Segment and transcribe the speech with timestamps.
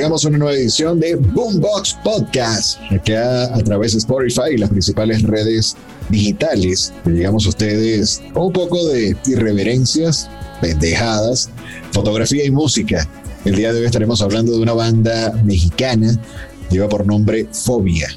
[0.00, 4.70] Llegamos a una nueva edición de Boombox Podcast, acá a través de Spotify y las
[4.70, 5.76] principales redes
[6.08, 6.90] digitales.
[7.04, 10.30] Le Llegamos a ustedes con un poco de irreverencias,
[10.62, 11.50] pendejadas,
[11.92, 13.06] fotografía y música.
[13.44, 16.18] El día de hoy estaremos hablando de una banda mexicana,
[16.70, 18.08] lleva por nombre Fobia,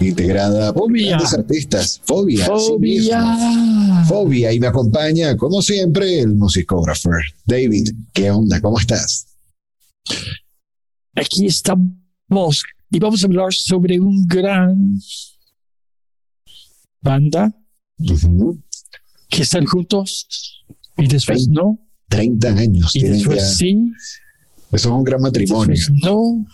[0.00, 1.10] integrada por Fobia.
[1.10, 2.00] grandes artistas.
[2.06, 2.44] Fobia.
[2.44, 3.20] Fobia.
[3.20, 4.04] mismo.
[4.08, 4.52] Fobia.
[4.52, 7.10] Y me acompaña, como siempre, el musicógrafo
[7.46, 7.88] David.
[8.12, 8.60] ¿Qué onda?
[8.60, 9.26] ¿Cómo estás?
[11.18, 14.98] Aquí estamos y vamos a hablar sobre un gran
[17.00, 17.52] banda
[19.28, 20.64] que están juntos
[20.96, 23.46] y después no, 30 años y después ya.
[23.46, 23.92] sí,
[24.70, 25.74] Eso es un gran matrimonio.
[25.74, 26.46] después no.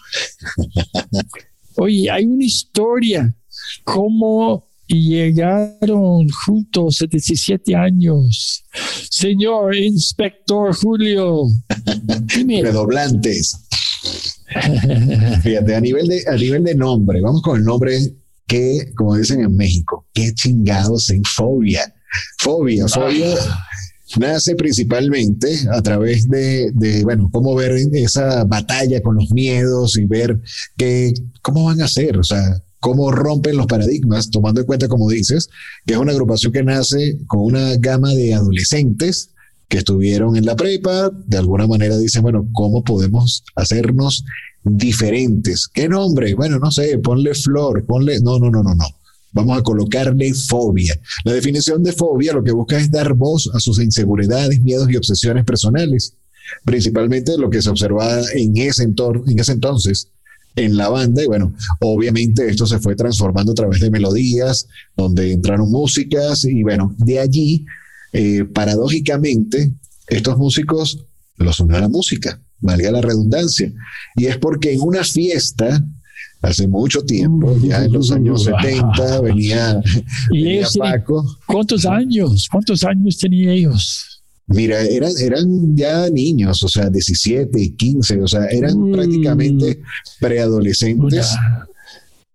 [1.76, 3.36] Oye, hay una historia
[3.84, 8.64] cómo llegaron juntos a 17 años.
[9.10, 11.44] Señor Inspector Julio,
[12.34, 12.62] dime.
[12.64, 13.58] Redoblantes.
[15.42, 17.98] Fíjate, a nivel, de, a nivel de nombre, vamos con el nombre
[18.46, 21.92] que, como dicen en México, qué chingados en fobia.
[22.38, 23.34] Fobia, fobia
[24.18, 30.04] nace principalmente a través de, de, bueno, cómo ver esa batalla con los miedos y
[30.04, 30.40] ver
[30.76, 35.08] que, cómo van a hacer, o sea, cómo rompen los paradigmas, tomando en cuenta, como
[35.08, 35.48] dices,
[35.86, 39.30] que es una agrupación que nace con una gama de adolescentes
[39.68, 44.24] que estuvieron en la prepa, de alguna manera dicen, bueno, ¿cómo podemos hacernos
[44.62, 45.68] diferentes?
[45.68, 46.34] ¿Qué nombre?
[46.34, 48.86] Bueno, no sé, ponle flor, ponle, no, no, no, no, no.
[49.32, 50.98] Vamos a colocarle fobia.
[51.24, 54.96] La definición de fobia lo que busca es dar voz a sus inseguridades, miedos y
[54.96, 56.14] obsesiones personales.
[56.64, 60.08] Principalmente lo que se observaba en ese, entor en ese entonces
[60.56, 65.32] en la banda y bueno, obviamente esto se fue transformando a través de melodías, donde
[65.32, 67.66] entraron músicas y bueno, de allí,
[68.14, 69.72] eh, paradójicamente,
[70.06, 71.04] estos músicos
[71.36, 73.70] los unió a la música, valga la redundancia,
[74.16, 75.84] y es porque en una fiesta,
[76.40, 79.80] hace mucho tiempo, ya en los años 70, venía,
[80.30, 82.48] Y venía Paco, ¿Cuántos años?
[82.50, 84.22] ¿Cuántos años tenían ellos?
[84.46, 88.92] Mira, eran, eran ya niños, o sea, 17, 15, o sea, eran Mm.
[88.92, 89.80] prácticamente
[90.20, 91.66] preadolescentes, Una,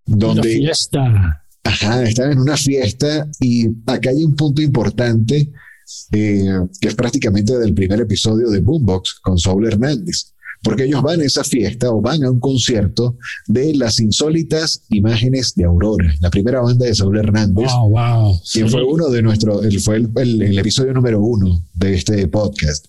[0.08, 1.44] una donde fiesta.
[1.64, 5.52] Ajá, están en una fiesta y acá hay un punto importante
[6.12, 6.46] eh,
[6.80, 11.24] que es prácticamente del primer episodio de Boombox con Saúl Hernández, porque ellos van a
[11.24, 13.18] esa fiesta o van a un concierto
[13.48, 18.40] de las insólitas imágenes de Aurora, la primera banda de Saúl Hernández, Wow, wow.
[18.52, 19.24] quien fue uno de
[19.80, 22.88] fue el, el- el episodio número uno de este podcast.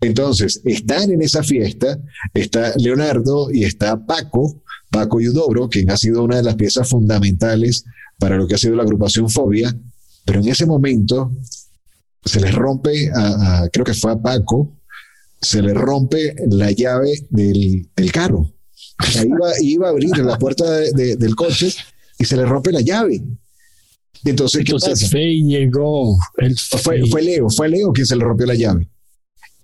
[0.00, 1.98] Entonces, están en esa fiesta,
[2.34, 4.60] está Leonardo y está Paco,
[4.90, 7.84] Paco Yudobro, quien ha sido una de las piezas fundamentales
[8.18, 9.74] para lo que ha sido la agrupación Fobia,
[10.24, 11.30] pero en ese momento
[12.24, 14.78] se les rompe, a, a- creo que fue a Paco,
[15.40, 18.52] se le rompe la llave del, del carro.
[19.02, 21.72] O sea, iba, iba a abrir la puerta de- de- del coche
[22.18, 23.22] y se le rompe la llave.
[24.24, 25.08] Entonces, ¿qué Entonces pasa?
[25.08, 26.16] Fey llegó.
[26.36, 28.88] El Fue, fue Leo, fue Leo quien se le rompió la llave.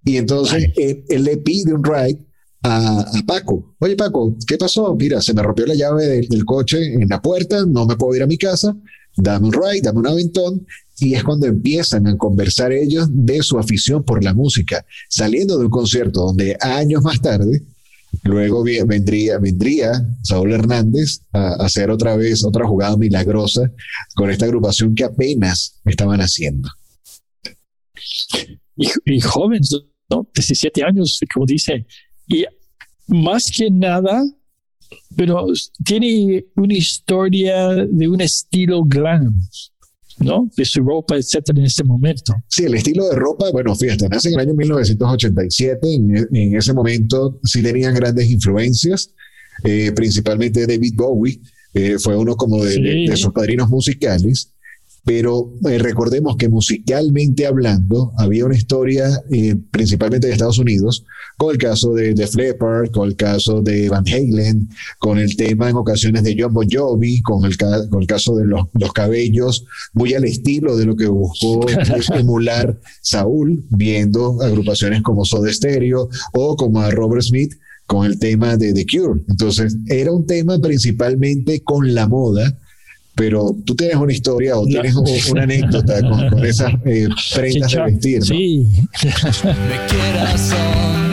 [0.05, 2.19] Y entonces él, él le pide un ride
[2.62, 3.77] a, a Paco.
[3.79, 4.97] Oye, Paco, ¿qué pasó?
[4.97, 8.17] Mira, se me rompió la llave del, del coche en la puerta, no me puedo
[8.17, 8.77] ir a mi casa,
[9.17, 10.67] dame un ride, dame un aventón.
[11.00, 15.67] Y es cuando empiezan a conversar ellos de su afición por la música, saliendo de
[15.67, 17.62] un concierto donde años más tarde,
[18.25, 19.93] luego vendría, vendría
[20.23, 23.71] Saúl Hernández a, a hacer otra vez otra jugada milagrosa
[24.15, 26.69] con esta agrupación que apenas estaban haciendo.
[28.77, 29.71] y, y jóvenes,
[30.11, 30.29] ¿no?
[30.35, 31.87] 17 años, como dice.
[32.27, 32.45] Y
[33.09, 34.23] más que nada,
[35.17, 35.47] pero
[35.85, 39.41] tiene una historia de un estilo glam.
[40.20, 40.49] ¿No?
[40.56, 42.35] De su ropa, etcétera, en este momento.
[42.49, 46.73] Sí, el estilo de ropa, bueno, fíjate, nace en el año 1987, en, en ese
[46.73, 49.12] momento sí tenían grandes influencias,
[49.65, 51.41] eh, principalmente David Bowie,
[51.75, 52.82] eh, fue uno como de, Sí.
[52.82, 54.53] de- de sus padrinos musicales,
[55.09, 61.07] pero eh, recordemos que musicalmente hablando había una historia eh, principalmente de Estados Unidos,
[61.39, 64.69] con el caso de, de Leppard, con el caso de Van Halen,
[64.99, 68.37] con el tema en ocasiones de John Bon Jovi, con el, ca- con el caso
[68.37, 69.65] de los, los cabellos,
[69.95, 71.61] muy al estilo de lo que buscó
[72.15, 77.55] emular Saúl, viendo agrupaciones como Soda Stereo o como a Robert Smith
[77.87, 79.23] con el tema de The Cure.
[79.29, 82.59] Entonces, era un tema principalmente con la moda,
[83.19, 84.94] pero tú tienes una historia o tienes
[85.29, 88.19] una anécdota con, con esas eh, prendas de vestir.
[88.20, 88.25] ¿no?
[88.25, 88.67] Sí,
[89.44, 91.08] me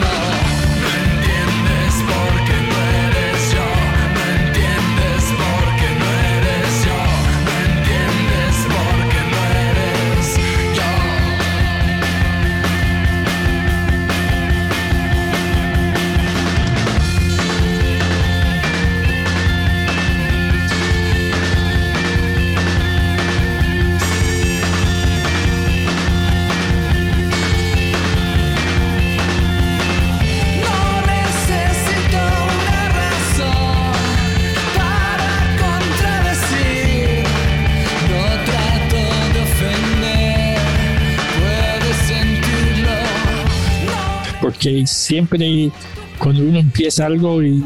[44.66, 45.70] porque siempre
[46.18, 47.62] cuando uno empieza algo y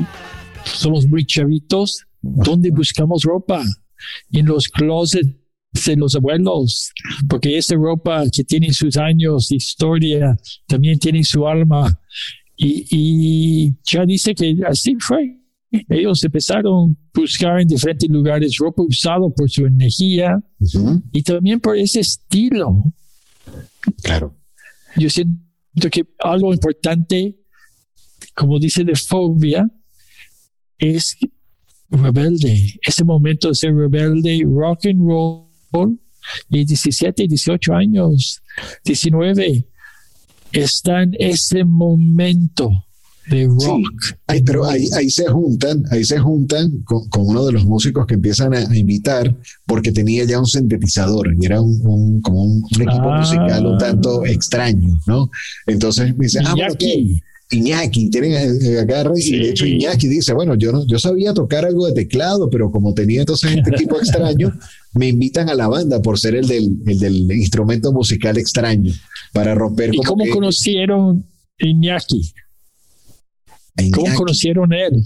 [0.64, 3.62] somos muy chavitos, ¿dónde buscamos ropa?
[4.32, 5.26] En los closets
[5.86, 6.92] de los abuelos,
[7.26, 10.36] porque esa ropa que tiene sus años de historia
[10.66, 11.98] también tiene su alma.
[12.54, 15.38] Y, y ya dice que así fue.
[15.88, 21.60] Ellos empezaron a buscar en diferentes lugares ropa usada por su energía Ujú, y también
[21.60, 22.84] por ese estilo.
[24.02, 24.36] claro.
[24.96, 25.49] Yo siento
[25.90, 27.36] que algo importante,
[28.34, 29.68] como dice de fobia,
[30.78, 31.16] es
[31.90, 32.78] rebelde.
[32.82, 35.98] Ese momento de ser rebelde, rock and roll,
[36.48, 38.42] y 17, 18 años,
[38.84, 39.66] 19,
[40.52, 42.84] está en ese momento
[43.30, 44.14] de rock.
[44.26, 48.06] Ay, pero ahí, ahí se juntan, ahí se juntan con, con uno de los músicos
[48.06, 49.34] que empiezan a, invitar
[49.66, 53.18] porque tenía ya un sintetizador y era un, un- como un, un equipo Ah.
[53.20, 55.30] musical un tanto extraño, ¿no?
[55.66, 56.74] Entonces me dice, ah, bueno.
[57.52, 58.10] Iñaki.
[58.10, 58.32] Tienen
[58.62, 59.72] eh, agarre y de hecho Sí.
[59.74, 63.50] Iñaki dice, bueno, yo no, yo sabía tocar algo de teclado, pero como tenía entonces
[63.56, 64.52] este equipo extraño,
[64.94, 68.92] me invitan a la banda por ser el del, el del instrumento musical extraño
[69.32, 71.24] para romper ¿Y cómo que- conocieron
[71.58, 72.32] Iñaki?
[73.92, 75.04] ¿Cómo conocieron a él?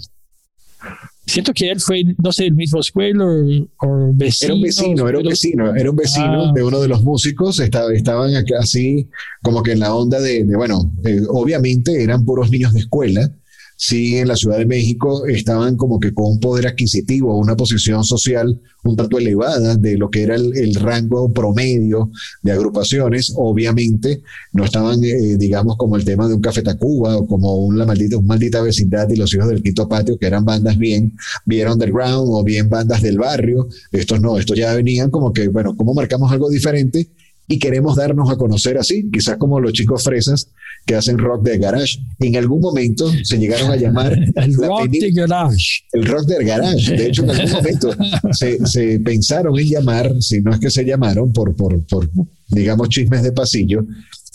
[1.27, 4.45] Siento que él fue, no sé, el mismo escuela o, vecino.
[4.47, 6.51] Era un vecino, era un pero- vecino, era un vecino Ah.
[6.53, 9.09] de uno de los músicos, estaba, estaban acá así
[9.41, 13.31] como que en la onda de, de, bueno, eh, obviamente eran puros niños de escuela,
[13.75, 18.03] sí en la Ciudad de México estaban como que con un poder adquisitivo, una posición
[18.03, 22.11] social un tanto elevada de lo que era el, rango promedio
[22.43, 24.21] de agrupaciones, obviamente
[24.53, 28.17] no estaban, eh, digamos, como el tema de un Café Tacuba o como una maldita,
[28.17, 31.13] un maldita vecindad y los hijos del quinto patio, que eran bandas bien,
[31.45, 35.75] bien underground o bien bandas del barrio, estos no, estos ya venían como que, bueno,
[35.75, 37.09] ¿cómo marcamos algo diferente?
[37.47, 40.49] Y queremos darnos a conocer así, quizás como los chicos fresas
[40.85, 41.99] que hacen rock de garage.
[42.19, 45.83] En algún momento se llegaron a llamar El rock de garage.
[45.93, 46.95] el rock del garage.
[46.95, 47.91] De hecho, en algún momento
[48.31, 52.09] se, se pensaron en llamar, si no es que se llamaron por, por, por,
[52.49, 53.85] digamos, chismes de pasillo,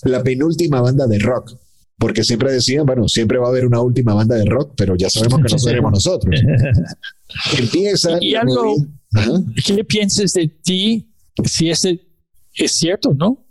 [0.04, 1.56] la penúltima banda de rock.
[1.98, 5.10] Porque siempre decían, bueno, siempre va a haber una última banda de rock, pero ya
[5.10, 6.40] sabemos que no seremos nosotros.
[7.58, 8.16] Empieza.
[8.20, 8.76] Y algo-.
[9.66, 11.10] ¿Qué piensas de ti
[11.44, 12.00] si ese
[12.64, 13.44] es cierto, no?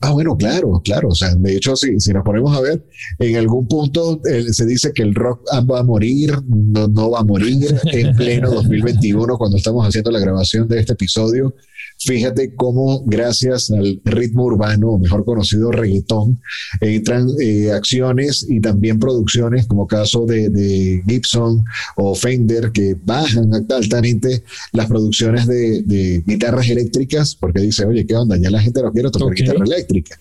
[0.00, 1.08] Ah, bueno, claro, claro.
[1.08, 2.84] O sea, de hecho, si, si nos ponemos a ver,
[3.18, 7.20] en algún punto eh, se dice que el rock va a morir, no, no va
[7.20, 11.54] a morir en pleno 2021 cuando estamos haciendo la grabación de este episodio.
[12.00, 16.40] Fíjate cómo gracias al ritmo urbano, mejor conocido reggaetón,
[16.80, 21.64] entran eh, acciones y también producciones como caso de, de Gibson
[21.96, 28.14] o Fender que bajan altamente las producciones de, de guitarras eléctricas porque dice, oye, ¿qué
[28.14, 28.36] onda?
[28.36, 30.16] Ya la gente no quiere tocar guitarra eléctrica.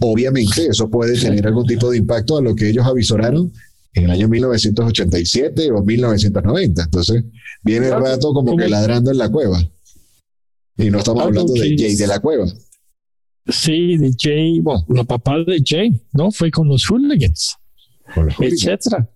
[0.00, 3.52] Obviamente eso puede tener algún tipo de impacto a lo que ellos avisoraron
[3.94, 6.82] en el año 1987 o 1990.
[6.82, 7.24] Entonces
[7.62, 9.64] viene el rato como que ladrando en la cueva.
[10.76, 12.46] Y no estamos Algo hablando de Jay de la cueva.
[13.46, 16.30] Sí, de Jay, bueno, la papá de Jay, ¿no?
[16.30, 17.56] Fue con los hooligans,
[18.14, 18.62] Con los hooligans.
[18.62, 19.10] etcétera.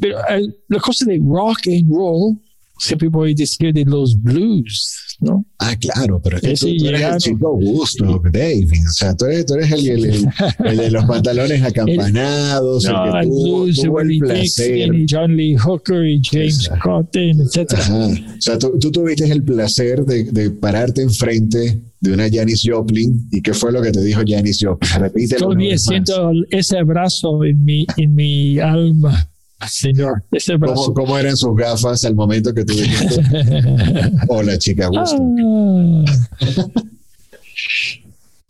[0.00, 2.36] Pero eh, la cosa de rock and roll
[2.78, 5.44] siempre voy a decir de los blues, ¿no?
[5.58, 8.70] Ah, claro, pero es que tú, tú eres el chico Augusto, David.
[8.88, 10.28] O sea, tú eres, tú eres el, el- el-
[10.66, 14.94] el de los pantalones acampanados, el, No, que tuvo, blues tuvo el placer.
[14.94, 16.82] Y John Lee Hooker y James Exacto.
[16.90, 17.80] Cotton, etcétera.
[17.82, 18.06] Ajá.
[18.06, 23.26] O sea, tú, tú tuviste el placer de, de pararte enfrente de una Janis Joplin.
[23.32, 24.90] ¿Y qué fue lo que te dijo Janis Joplin?
[25.00, 25.46] Repítelo.
[25.46, 29.28] Todavía siento ese abrazo en mi, en mi alma,
[29.68, 30.22] señor.
[30.30, 33.22] Ese ¿Cómo, eran sus gafas al momento que tú dijiste,
[34.28, 35.16] hola chica, gusto?
[35.18, 36.04] Ah.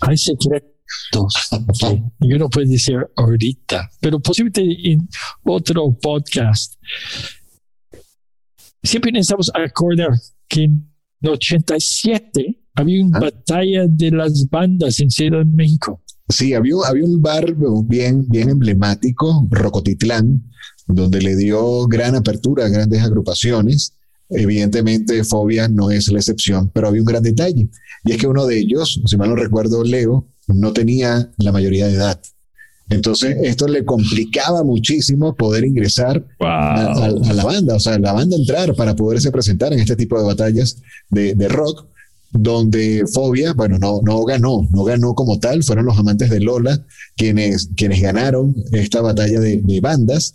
[0.01, 1.33] Hay secretos
[1.81, 5.09] que yo no puedo decir ahorita, pero posiblemente en
[5.45, 6.75] otro podcast.
[8.83, 10.11] Siempre necesitamos acordar
[10.49, 10.91] que en
[11.25, 13.21] 87 había una Ah.
[13.23, 16.03] batalla de las bandas en Ciudad de México.
[16.29, 17.55] Sí, había, un- había un bar
[17.85, 20.43] bien, bien emblemático, Rocotitlán,
[20.89, 23.93] donde le dio gran apertura a grandes agrupaciones.
[24.29, 27.69] Evidentemente, Fobia no es la excepción, pero había un gran detalle.
[28.05, 31.87] Y es que uno de ellos, si mal no recuerdo, Leo, no tenía la mayoría
[31.87, 32.21] de edad.
[32.89, 38.13] Entonces, esto le complicaba muchísimo poder ingresar a, a- a la banda, o sea, la
[38.13, 40.81] banda entrar para poderse presentar en este tipo de batallas
[41.11, 41.87] de, de rock,
[42.31, 46.85] donde Fobia, bueno, no, no ganó, no ganó como tal, fueron los amantes de Lola
[47.17, 50.35] quienes, quienes ganaron esta batalla de, de bandas.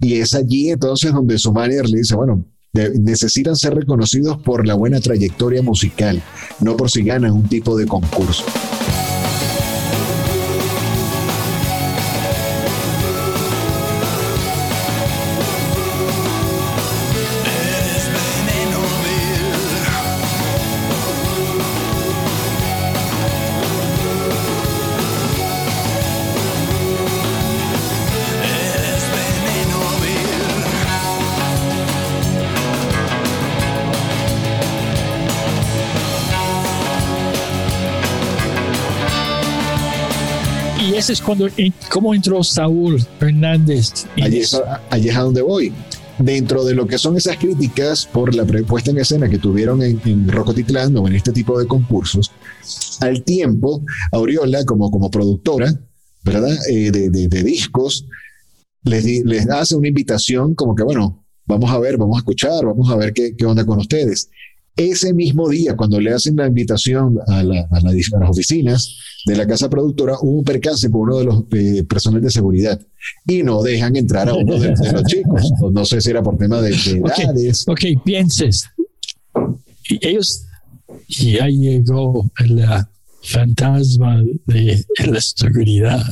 [0.00, 4.74] Y es allí entonces donde su manager le dice, bueno, necesitan ser reconocidos por la
[4.74, 6.20] buena trayectoria musical,
[6.60, 8.44] no por si ganan un tipo de concurso.
[41.04, 41.46] Y ese es cuando,
[41.90, 44.06] cómo entró Saúl Hernández.
[44.22, 45.70] Allí es, a- allí es a donde voy.
[46.18, 50.00] Dentro de lo que son esas críticas por la puesta en escena que tuvieron en,
[50.06, 52.30] en Rocotitlán o en este tipo de concursos,
[53.00, 53.82] al tiempo,
[54.12, 55.74] Aureola, como, como productora,
[56.24, 56.56] ¿verdad?
[56.70, 58.06] Eh, de, de- de discos,
[58.84, 62.88] les, les hace una invitación como que, bueno, vamos a ver, vamos a escuchar, vamos
[62.90, 64.30] a ver qué, qué onda con ustedes.
[64.76, 68.96] Ese mismo día, cuando le hacen la invitación a, la- a la- a las oficinas
[69.26, 72.80] de la casa productora, hubo un percance por uno de los eh, personal de seguridad
[73.26, 75.42] y no dejan entrar a uno de, de los chicos.
[75.72, 77.18] No sé si era por tema de, de Ok.
[77.18, 77.64] edades.
[77.68, 78.64] Ok, pienses.
[79.88, 80.44] Y ellos,
[81.08, 82.64] ya llegó el
[83.22, 86.04] fantasma de la seguridad.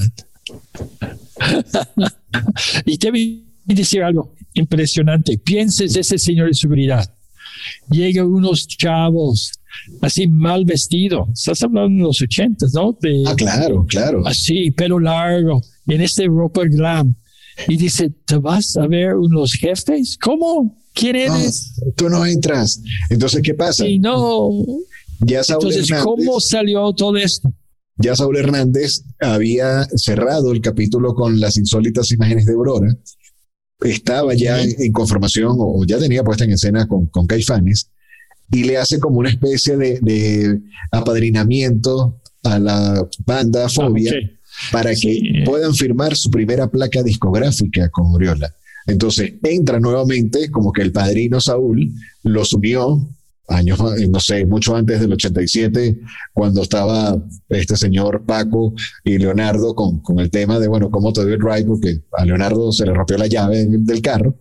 [2.87, 5.39] y te voy a decir algo impresionante.
[5.39, 7.13] Pienses ese señor de seguridad.
[7.91, 9.53] Llega unos chavos
[10.01, 11.29] así mal vestidos.
[11.35, 12.97] Estás hablando de los ochentas, ¿no?
[13.01, 14.27] De, Ah, claro, claro.
[14.27, 17.15] así, pelo largo, en este ropa glam.
[17.69, 20.17] Y dice, ¿te vas a ver unos jefes?
[20.23, 20.79] ¿Cómo?
[20.95, 21.73] ¿Quién No, eres?
[21.97, 22.81] tú no entras.
[23.11, 23.87] Entonces, ¿qué pasa?
[23.87, 24.51] Y no.
[25.21, 27.53] Ya Saúl, Entonces, Hernández, ¿cómo salió todo esto?
[27.99, 32.89] ya Saúl Hernández había cerrado el capítulo con las insólitas imágenes de Aurora.
[33.85, 37.89] Estaba ya en, conformación o, ya tenía puesta en escena con, con Caifanes
[38.51, 40.61] y le hace como una especie de, de
[40.91, 44.73] apadrinamiento a la banda Fobia Ah, ok.
[44.73, 45.21] para Sí.
[45.23, 48.55] que puedan firmar su primera placa discográfica con Oriola.
[48.87, 51.93] Entonces entra nuevamente como que el padrino Saúl
[52.25, 53.09] los unió
[53.49, 55.99] años, eh, no sé, mucho antes del 87,
[56.33, 57.17] cuando estaba
[57.49, 58.73] este señor Paco
[59.05, 61.65] y Leonardo con, con el tema de, bueno, ¿cómo te doy el ride?
[61.65, 64.39] Porque a Leonardo se le rompió la llave del carro.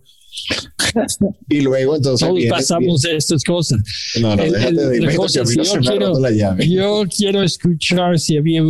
[1.48, 2.20] Y luego entonces...
[2.26, 3.78] Todos viene- pasamos estas cosas.
[4.14, 6.68] viene- no, no, el- déjate de no yo ha quiero- roto la llave.
[6.68, 8.62] Yo quiero escuchar si había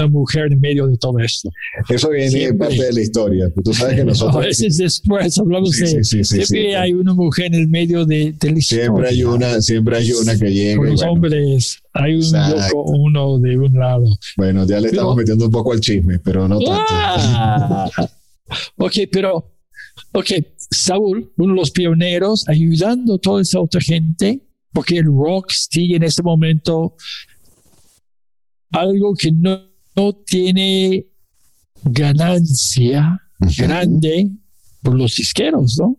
[0.00, 1.50] una mujer en medio de todo esto.
[1.88, 2.68] Eso viene Siempre.
[2.68, 3.52] parte de la historia.
[3.64, 4.36] Tú sabes que nosotros...
[4.42, 5.88] a veces después hablamos Sí, de.
[5.88, 9.18] sí, sí, sí, siempre hay una mujer en el medio de, de la Siempre hay
[9.20, 9.48] historia.
[9.48, 10.76] una, siempre hay una que llega.
[10.76, 14.04] Con los bueno, hombres, hay un loco, uno de un lado.
[14.36, 16.82] bueno, ya le estamos metiendo un poco al chisme, pero no tanto.
[16.88, 17.90] Ah.
[18.76, 19.52] ok, pero,
[20.12, 20.26] ok,
[20.70, 24.40] Saúl, uno de los pioneros, ayudando a toda esa otra gente,
[24.72, 26.94] porque el rock sigue en ese momento
[28.72, 29.60] algo que no,
[29.96, 31.06] no tiene
[31.84, 33.20] ganancia
[33.56, 34.30] grande
[34.82, 35.96] por los disqueros, ¿no?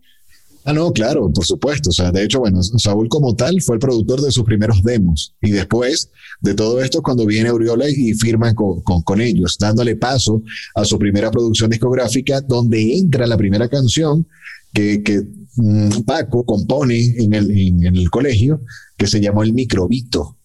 [0.64, 1.90] Ah, no, claro, por supuesto.
[1.90, 5.34] O sea, de hecho, bueno, Saúl como tal fue el productor de sus primeros demos.
[5.42, 9.96] Y después de todo esto, cuando viene Auriola y firma con, con, con ellos, dándole
[9.96, 10.42] paso
[10.74, 14.26] a su primera producción discográfica, donde entra la primera canción
[14.72, 15.22] que, que
[15.56, 18.60] mm, Paco compone en el, en, en el colegio,
[18.96, 20.36] que se llamó El Microbito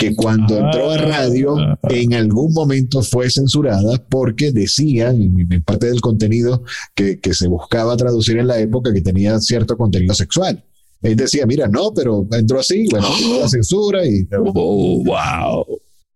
[0.00, 1.56] que cuando entró a radio
[1.90, 6.64] en algún momento fue censurada porque decía en, en parte del contenido
[6.94, 10.64] que, que, se buscaba traducir en la época que tenía cierto contenido sexual.
[11.02, 13.08] Él decía, mira, no, pero entró así, bueno,
[13.42, 14.26] la censura y...
[14.54, 15.66] Oh, wow.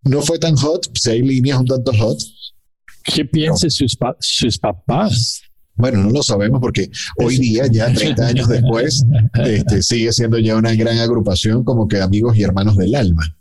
[0.04, 2.18] No fue tan hot, si hay líneas un tanto hot.
[3.04, 5.42] ¿Qué piensan sus, pa sus papás?
[5.74, 9.04] Bueno, no lo sabemos porque hoy día, ya 30 años después,
[9.44, 13.36] este, sigue siendo ya una gran agrupación como que amigos y hermanos del alma.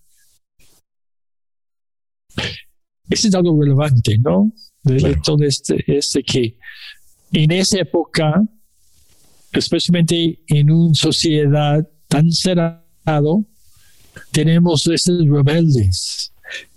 [3.09, 4.51] Eso es algo relevante, ¿no?
[4.83, 5.21] De claro.
[5.23, 6.57] todo este, este que
[7.31, 8.41] en esa época,
[9.51, 13.45] especialmente en una sociedad tan cerrado,
[14.31, 16.31] tenemos estos rebeldes.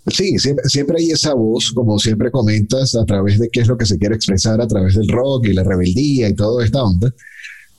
[0.09, 3.76] Sí, siempre, siempre, hay esa voz, como siempre comentas, a través de qué es lo
[3.76, 7.12] que se quiere expresar a través del rock y la rebeldía y toda esta onda.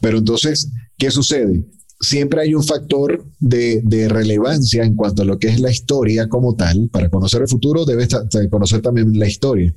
[0.01, 1.65] Pero entonces, ¿qué sucede?
[1.99, 6.27] Siempre hay un factor de, de, relevancia en cuanto a lo que es la historia
[6.27, 6.89] como tal.
[6.91, 8.09] Para conocer el futuro debes
[8.49, 9.73] conocer también la historia.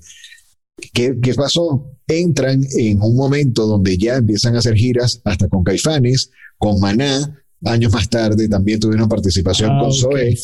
[0.92, 1.96] ¿Qué, ¿Qué, pasó?
[2.06, 7.36] Entran en un momento donde ya empiezan a hacer giras hasta con Caifanes, con Maná.
[7.62, 10.34] Años más tarde también tuvieron participación ah, con Zoe,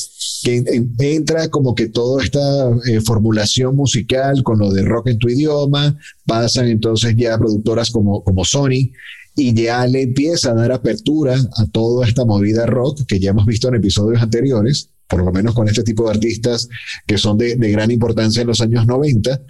[0.43, 5.09] que en, en, entra como que toda esta eh, formulación musical con lo de rock
[5.09, 8.93] en tu idioma, pasan entonces ya productoras como, como Sony,
[9.37, 13.45] y ya le empieza a dar apertura a toda esta movida rock que ya hemos
[13.47, 16.69] visto en episodios anteriores, por lo menos con este tipo de artistas
[17.07, 19.41] que son de, gran importancia en los años 90,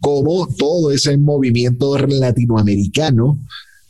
[0.00, 3.38] como todo ese movimiento latinoamericano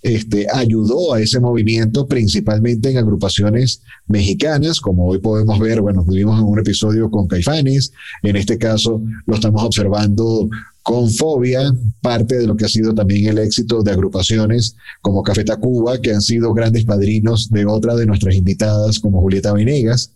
[0.02, 6.38] este, ayudó a ese movimiento principalmente en agrupaciones mexicanas, como hoy podemos ver, bueno, vivimos
[6.38, 10.48] en un episodio con Caifanes, en este caso lo estamos observando
[10.86, 15.42] con Fobia, parte de lo que ha sido también el éxito de agrupaciones como Café
[15.42, 20.12] Tacuba, que han sido grandes padrinos de otra de nuestras invitadas como Julieta Venegas.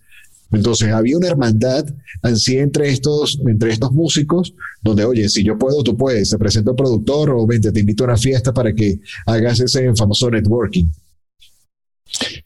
[0.52, 1.86] Entonces había una hermandad
[2.22, 6.70] así entre estos, entre estos músicos, donde, oye, si yo puedo, tú puedes, se presenta
[6.70, 10.86] el productor o vente, te invito a una fiesta para que hagas ese famoso networking.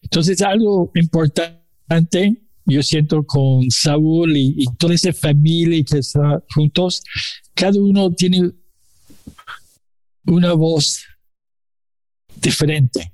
[0.00, 7.02] Entonces, algo importante, yo siento con Saúl y, toda esa familia que está juntos,
[7.54, 8.52] cada uno tiene
[10.26, 11.04] una voz
[12.36, 13.12] diferente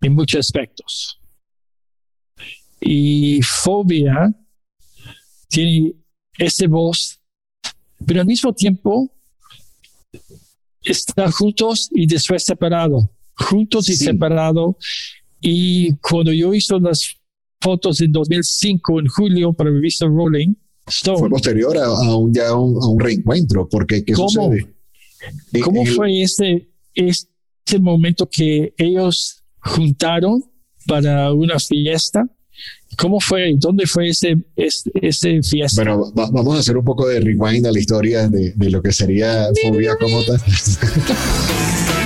[0.00, 1.20] en muchos aspectos.
[2.80, 4.32] Y fobia
[5.48, 5.94] tiene
[6.38, 7.20] esa voz,
[8.06, 9.12] pero al mismo tiempo
[10.82, 14.04] está juntos y después separado, juntos y sí.
[14.04, 14.76] separado.
[15.40, 17.16] Y cuando yo hice las
[17.60, 20.54] fotos en 2005, en julio, para la revista Rolling,
[20.88, 21.18] Stone.
[21.18, 24.66] Fue posterior a, a, un, ya un, a un reencuentro, porque ¿qué ¿Cómo, sucede?
[25.62, 27.26] ¿Cómo el- fue ese, ese
[27.80, 30.42] momento que ellos juntaron
[30.86, 32.26] para una fiesta?
[32.96, 33.54] ¿Cómo fue?
[33.58, 35.82] ¿Dónde fue ese, ese, ese fiesta?
[35.84, 38.82] Bueno, va- vamos a hacer un poco de rewind a la historia de, de lo
[38.82, 40.40] que sería Fobia como tal.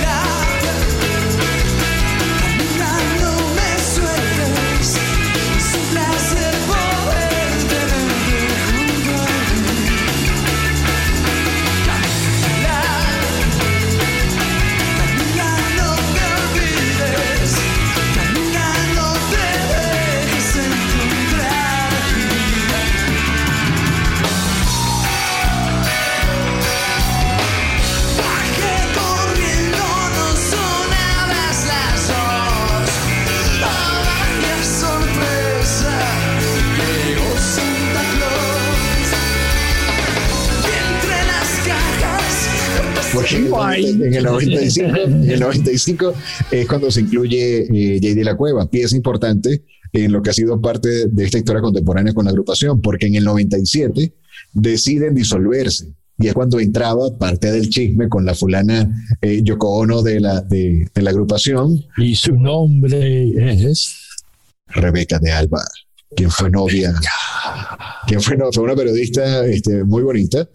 [43.13, 46.13] Porque en el, 90 en el 95, en el 95
[46.51, 48.23] es cuando se incluye eh, J.D.
[48.23, 52.25] La Cueva, pieza importante en lo que ha sido parte de esta historia contemporánea con
[52.25, 54.13] la agrupación, porque en el 97
[54.53, 55.93] deciden disolverse.
[56.17, 58.89] Y es cuando entraba parte del chisme con la fulana
[59.21, 63.29] eh, Yoko Ono de la, de, de la agrupación, Y su nombre
[63.69, 63.95] es.
[64.67, 65.61] Rebeca de Alba,
[66.15, 66.93] quien fue novia,
[68.07, 70.47] quien fue, no- fue una periodista este, muy bonita,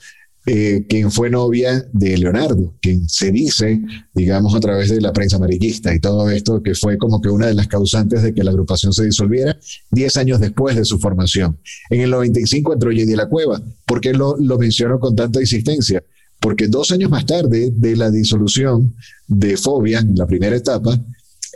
[0.46, 3.82] eh, quien fue novia de Leonardo, quien se dice,
[4.14, 7.46] digamos, a través de la prensa amarillista y todo esto, que fue como que una
[7.46, 9.58] de las causantes de que la agrupación se disolviera
[9.90, 11.58] 10 años después de su formación.
[11.90, 13.60] En el 95 entró Jenny La Cueva.
[13.84, 16.02] ¿Por qué lo, lo menciono con tanta insistencia?
[16.40, 18.94] Porque dos años más tarde de la disolución
[19.26, 20.98] de Fobia, en la primera etapa,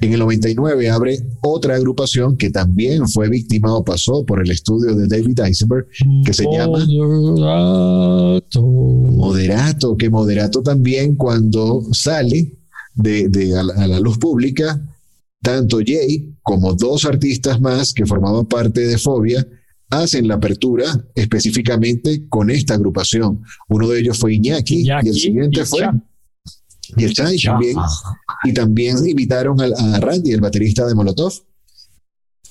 [0.00, 4.94] En el 99 abre otra agrupación que también fue víctima o pasó por el estudio
[4.94, 5.86] de David Eisenberg,
[6.24, 8.62] que se llama Moderato.
[8.62, 12.58] Moderato, que Moderato también cuando sale
[12.94, 14.80] de, de a, la, a la luz pública,
[15.42, 19.46] tanto Jay como dos artistas más que formaban parte de Fobia
[19.92, 23.42] hacen la apertura específicamente con esta agrupación.
[23.68, 25.86] Uno de ellos fue Iñaki, Iñaki y el siguiente y fue.
[26.96, 27.76] Y el también.
[28.44, 31.32] Y también invitaron al- a, Randy, el baterista de Molotov.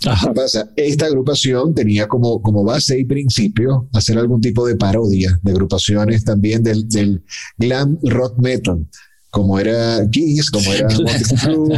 [0.06, 0.28] Ajá.
[0.30, 0.70] ¿Qué pasa?
[0.76, 6.24] Esta agrupación tenía como, como base y principio hacer algún tipo de parodia de agrupaciones
[6.24, 7.24] también del, del
[7.58, 8.88] glam rock metal,
[9.30, 10.88] como era Kiss, como era
[11.44, 11.78] Crue.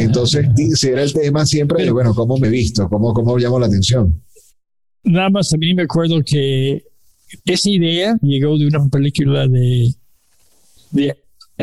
[0.00, 2.88] Entonces, si era el tema siempre de, bueno, ¿cómo me visto?
[2.88, 4.22] ¿Cómo, cómo llamo la atención?
[5.02, 6.84] Nada más a mí me acuerdo que
[7.44, 9.92] esa idea llegó de una película de,
[10.92, 11.16] de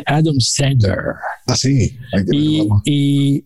[0.05, 0.97] Adam Sandler.
[1.45, 1.97] Así.
[2.31, 3.45] Y, y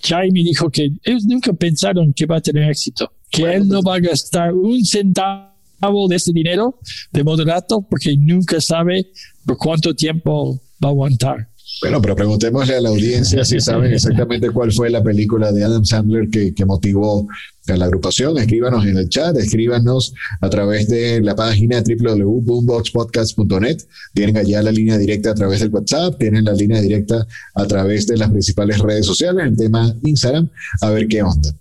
[0.00, 3.68] Chai me dijo que ellos nunca pensaron que va a tener éxito, que Bueno, él
[3.68, 6.78] no pues- va a gastar un centavo de ese dinero
[7.12, 9.06] de moderato porque nunca sabe
[9.44, 11.48] por cuánto tiempo va a aguantar.
[11.82, 15.84] Bueno, pero preguntémosle a la audiencia si saben exactamente cuál fue la película de Adam
[15.84, 17.28] Sandler que, que motivó
[17.68, 18.38] a la agrupación.
[18.38, 23.82] Escríbanos en el chat, escríbanos a través de la página www.boomboxpodcast.net.
[24.14, 28.06] Tienen allá la línea directa a través del WhatsApp, tienen la línea directa a través
[28.06, 30.48] de las principales redes sociales, el tema Instagram,
[30.80, 31.54] a ver qué onda.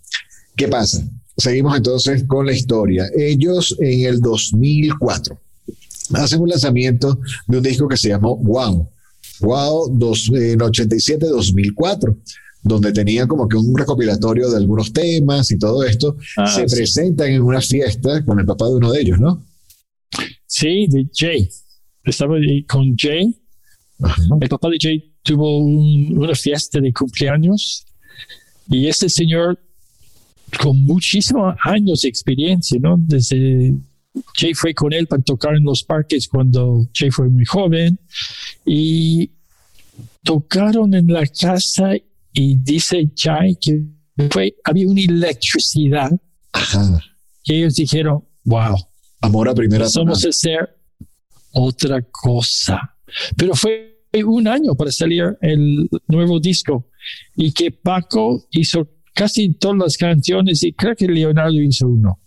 [0.55, 1.03] ¿Qué pasa?
[1.35, 3.09] Seguimos entonces con la historia.
[3.17, 5.37] Ellos en el 2004
[6.13, 8.87] hacen un lanzamiento de un disco que se llamó Wow.
[9.41, 12.15] Wow, dos, en 87-2004,
[12.63, 16.17] donde tenían como que un recopilatorio de algunos temas y todo esto.
[16.37, 16.75] Ah, se sí.
[16.75, 19.43] presentan en una fiesta con el papá de uno de ellos, ¿no?
[20.47, 21.49] Sí, de Jay.
[22.03, 22.35] Estaba
[22.67, 23.35] con Jay.
[24.01, 24.21] Ajá.
[24.41, 27.85] El papá de Jay tuvo un- una fiesta de cumpleaños
[28.69, 29.59] y este señor
[30.61, 32.95] con muchísimos años de experiencia, ¿no?
[32.99, 33.73] Desde
[34.35, 37.99] Jay fue con él para tocar en los parques cuando Jay fue muy joven
[38.65, 39.31] y
[40.23, 41.93] tocaron en la casa
[42.33, 43.81] y dice Jay que
[44.29, 46.11] fue, había una electricidad
[46.53, 47.01] Ajá.
[47.43, 48.77] que ellos dijeron, wow,
[49.21, 50.77] Amor a primera vamos a hacer
[51.51, 52.95] otra cosa.
[53.35, 56.89] Pero fue un año para salir el nuevo disco
[57.35, 62.19] y que Paco hizo casi todas las canciones y creo que Leonardo hizo uno.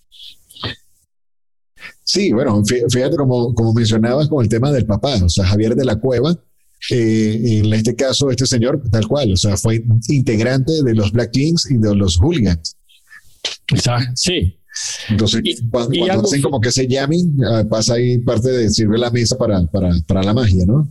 [2.04, 5.74] Sí, bueno, fí- fíjate como, como mencionabas con el tema del papá, o sea, Javier
[5.74, 6.36] de la Cueva,
[6.90, 11.32] eh, en este caso, este señor, tal cual, o sea, fue integrante de los Black
[11.32, 12.76] Kings y de los Hooligans.
[13.72, 14.12] Exacto.
[14.14, 14.54] Sí,
[15.08, 18.70] Entonces, Y- cuando, y cuando hacen como que ese jamming, ah, pasa ahí parte de
[18.70, 20.88] sirve la mesa para, para, para la magia, ¿no?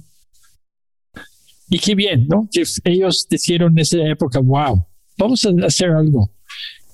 [1.69, 2.47] y qué bien, ¿no?
[2.51, 4.85] Que ellos decidieron en esa época, wow,
[5.17, 6.31] vamos a hacer algo.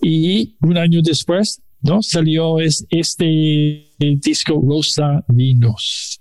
[0.02, 2.02] Y un año después, ¿no?
[2.02, 6.20] Salió es, este disco Rosa Vinos.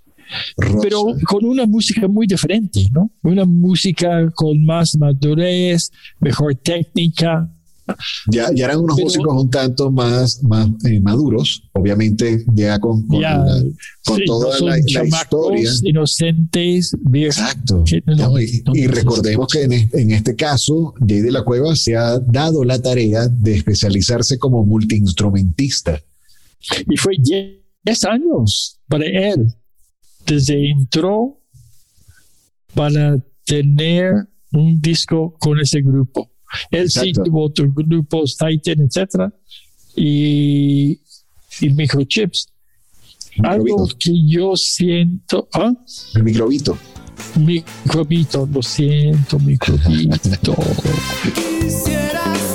[0.57, 0.79] Rosa.
[0.81, 3.11] pero con una música muy diferente, ¿no?
[3.21, 7.49] Una música con más madurez, mejor técnica.
[8.31, 13.07] Ya, ya eran unos pero- músicos un tanto más, más eh, maduros, obviamente ya con,
[13.07, 13.63] con ya, la-
[14.05, 15.71] con sí, toda no la, la historia.
[15.83, 17.83] inocentes, bien- Exacto.
[18.05, 21.95] no, y, no, y recordemos que en, en este caso, Jay de la Cueva se
[21.95, 25.99] ha dado la tarea de especializarse como multiinstrumentista.
[26.89, 29.53] Y fue 10 años para él,
[30.25, 31.37] desde entró
[32.73, 36.29] para tener un disco con ese grupo.
[36.71, 37.23] Él sí Exacto.
[37.23, 39.33] tuvo otros grupos, Titan, etcétera,
[39.95, 40.99] y,
[41.61, 42.47] y microchips.
[43.41, 45.73] Algo Microbito, que yo siento, ¿ah?
[46.15, 46.77] el microbito.
[47.39, 50.55] Microbito, lo siento, microbito.
[51.59, 52.35] Quisiera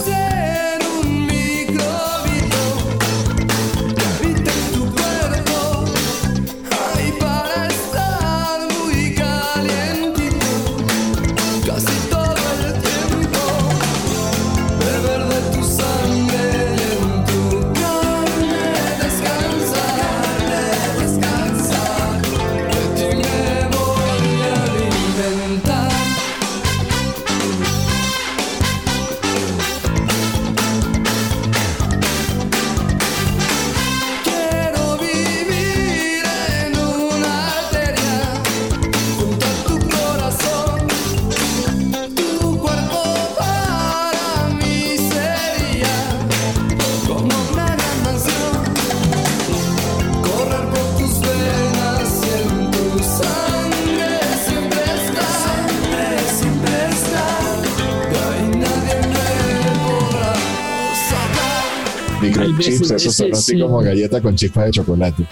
[62.59, 63.61] chips, esos son así sí.
[63.61, 65.27] como galletas con chispas de chocolate.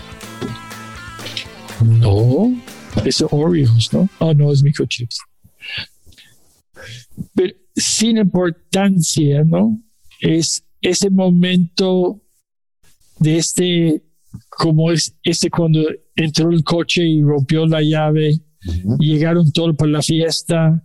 [1.85, 2.55] No,
[3.05, 4.09] es Oreos, ¿no?
[4.19, 5.19] Oh, no, es microchips.
[7.35, 9.79] Pero sin importancia, ¿no?
[10.21, 12.23] Es ese momento
[13.19, 14.03] de este,
[14.49, 15.81] como es este cuando
[16.15, 18.41] entró el coche y rompió la llave,
[18.99, 20.83] llegaron todos para la fiesta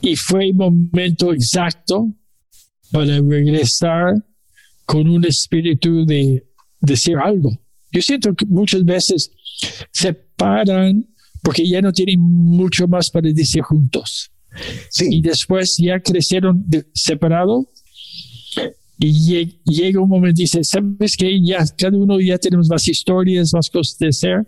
[0.00, 2.08] y fue el momento exacto
[2.90, 4.14] para regresar
[4.90, 6.20] con un espíritu de
[6.80, 7.50] decir algo.
[7.92, 9.30] Yo siento que muchas veces
[9.92, 11.06] se paran
[11.42, 16.86] porque ya no tienen mucho más para decir juntos y Sí, después ya crecieron de-
[16.94, 17.70] separado
[18.98, 21.38] y lle- llega un momento y dice, ¿sabes qué?
[21.44, 24.46] Ya cada uno ya tenemos más historias, más cosas de hacer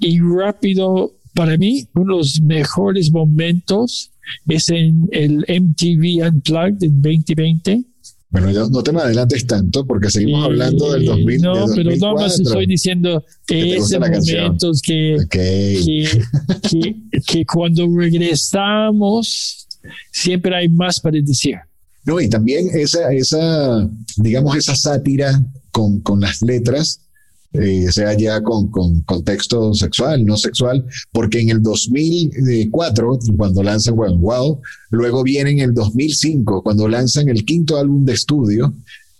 [0.00, 4.10] y rápido, para mí, uno de los mejores momentos
[4.48, 7.84] es en el MTV Unplugged en 2020.
[8.30, 11.40] Bueno, ya no te me adelantes tanto porque seguimos hablando del Y 2000.
[11.40, 12.42] No, de pero nada más 2004.
[12.42, 14.42] estoy diciendo te gusta ese la canción.
[14.44, 15.28] momento que, Ok.
[15.30, 16.22] que,
[16.70, 19.66] que, que cuando regresamos
[20.12, 21.56] siempre hay más para decir.
[22.04, 27.00] No, y también esa, esa, digamos, esa sátira con, con las letras,
[27.52, 33.96] eh, sea ya con, con contexto sexual, no sexual, porque en el 2004, cuando lanzan
[33.96, 38.74] Wow, luego viene en el 2005, cuando lanzan el quinto álbum de estudio,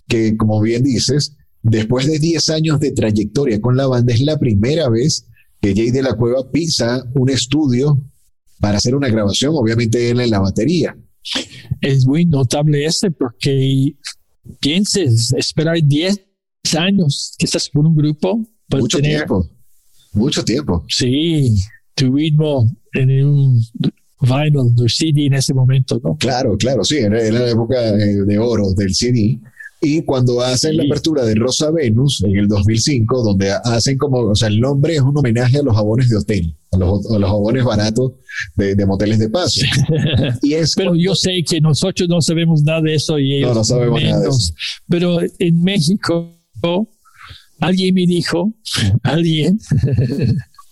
[0.07, 4.37] que como bien dices, después de 10 años de trayectoria con la banda, es la
[4.37, 5.25] primera vez
[5.59, 8.01] que Jay de la Cueva pisa un estudio
[8.59, 10.95] para hacer una grabación, obviamente él en la batería.
[11.81, 13.95] Es muy notable ese porque
[14.59, 16.28] pienses, esperar 10
[16.77, 19.49] años que estás con un grupo para Mucho tener, tiempo,
[20.13, 20.85] mucho tiempo.
[20.87, 21.55] sí,
[21.95, 23.59] tu ritmo en un
[24.21, 26.15] vinyl o CD en ese momento, ¿no?
[26.17, 29.39] Claro, claro, sí, era, era la época eh, de oro del CD.
[29.81, 30.89] Y cuando hacen la Sí.
[30.89, 35.01] apertura de Rosa Venus en el 2005, donde hacen como, o sea, el nombre es
[35.01, 38.11] un homenaje a los jabones de hotel, a los, a los jabones baratos
[38.57, 39.61] de, de moteles de paso.
[40.41, 43.55] Y es Pero yo sé que nosotros no sabemos nada de eso y ellos No,
[43.55, 44.53] no sabemos nada de menos.
[44.89, 46.35] Pero en México,
[47.59, 48.53] alguien me dijo,
[49.03, 49.59] alguien,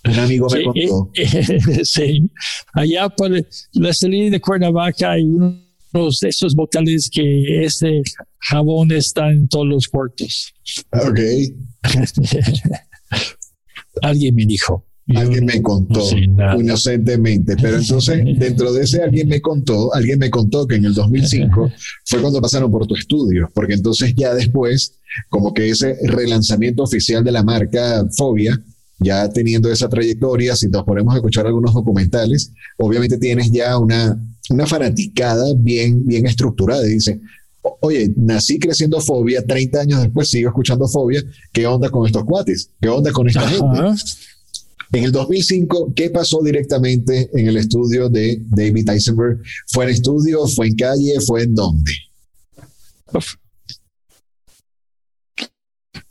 [0.05, 1.11] un amigo me que, contó.
[1.15, 2.29] eh, sí,
[2.73, 3.31] allá por
[3.73, 8.01] la salida de Cuernavaca hay unos de esos moteles que ese
[8.39, 10.53] jabón está en todos los cuartos.
[10.91, 11.19] Ok,
[14.01, 14.85] alguien me dijo.
[15.15, 16.01] Alguien me contó
[16.55, 20.85] no inocentemente, pero entonces dentro de ese alguien me contó, alguien me contó que en
[20.85, 21.71] el 2005
[22.05, 24.93] fue cuando pasaron por tu estudio, porque entonces ya después,
[25.29, 28.61] como que ese relanzamiento oficial de la marca Fobia,
[28.99, 34.19] ya teniendo esa trayectoria, si nos ponemos a escuchar algunos documentales, obviamente tienes ya una,
[34.49, 37.21] una fanaticada bien, bien estructurada y dice,
[37.61, 42.23] "O- oye, nací creciendo Fobia, 30 años después sigo escuchando Fobia, ¿qué onda con estos
[42.25, 42.71] cuates?
[42.81, 43.63] ¿Qué onda con esta gente?
[44.93, 49.41] En el 2005, ¿qué pasó directamente en el estudio de David Eisenberg?
[49.67, 50.47] ¿Fue en estudio?
[50.47, 51.19] ¿Fue en calle?
[51.25, 51.91] ¿Fue en dónde?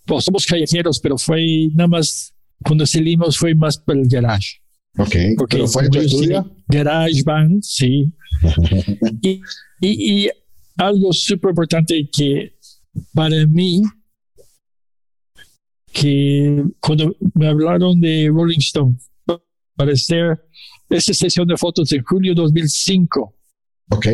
[0.05, 2.33] Pues somos callejeros, pero fue nada más,
[2.65, 4.61] cuando salimos fue más por el garage.
[4.99, 6.43] Ok, Porque ¿pero fue en tu estudio?
[6.45, 8.13] sí, Garage band, sí.
[9.23, 9.41] y,
[9.81, 10.31] y, y
[10.77, 12.55] algo súper importante que
[13.13, 13.83] para mí,
[15.99, 18.99] que cuando me hablaron de Rolling Stone,
[19.77, 20.39] para hacer
[20.91, 23.35] esa sesión de fotos en julio 2005,
[23.91, 24.07] Ok,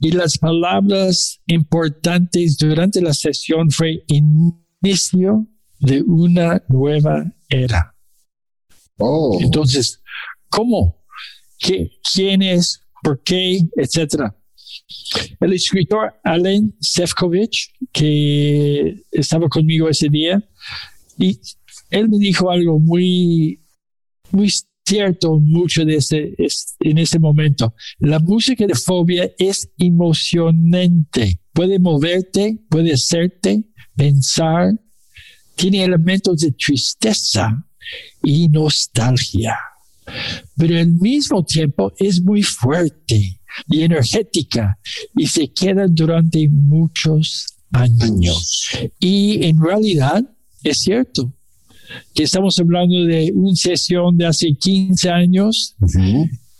[0.00, 5.46] y las palabras importantes durante la sesión fue inicio
[5.80, 7.96] de una nueva era.
[8.98, 10.00] oh, Entonces,
[10.48, 11.02] ¿cómo?
[11.58, 12.80] ¿Qué, ¿Quién es?
[13.02, 13.60] ¿Por qué?
[13.76, 14.36] Etcétera.
[15.40, 17.52] El escritor Alan Sefcovic,
[17.92, 20.42] que estaba conmigo ese día,
[21.18, 21.38] y
[21.90, 23.60] él me dijo algo muy,
[24.30, 24.52] muy
[24.84, 27.74] cierto mucho de ese, es- en ese momento.
[27.98, 31.40] La música de fobia es emocionante.
[31.52, 34.72] Puede moverte, puede hacerte pensar.
[35.54, 37.64] Tiene elementos de tristeza
[38.22, 39.56] y nostalgia.
[40.56, 44.78] Pero al mismo tiempo es muy fuerte y energética
[45.14, 48.68] y se queda durante muchos años.
[48.98, 50.24] Y en realidad
[50.62, 51.32] es cierto
[52.14, 55.76] que estamos hablando de una sesión de hace 15 años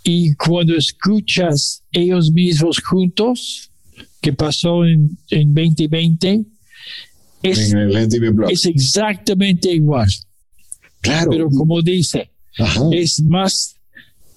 [0.04, 3.70] y cuando escuchas ellos mismos juntos,
[4.20, 6.44] que pasó en, en 2020,
[7.42, 10.08] es, En el es exactamente igual.
[11.00, 11.30] claro.
[11.30, 12.82] Pero como dice, Ajá.
[12.92, 13.76] es más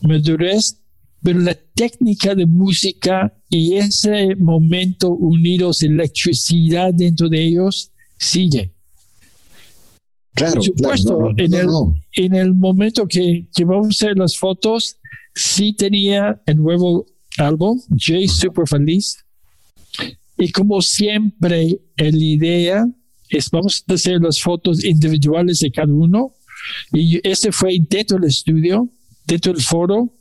[0.02, 0.78] madurez,
[1.22, 8.75] pero la técnica de música y ese momento unidos, electricidad dentro de ellos, sigue.
[10.36, 11.68] Claro, Por supuesto, claro, no, en, el,
[12.14, 14.98] en el momento que, que vamos a hacer las fotos,
[15.34, 17.06] sí tenía el nuevo
[17.38, 19.18] álbum, Jay Super Feliz.
[20.38, 22.86] Y como siempre, la idea
[23.30, 26.34] es vamos a hacer las fotos individuales de cada uno.
[26.92, 28.90] Y ese fue dentro del estudio,
[29.26, 30.14] dentro del foro,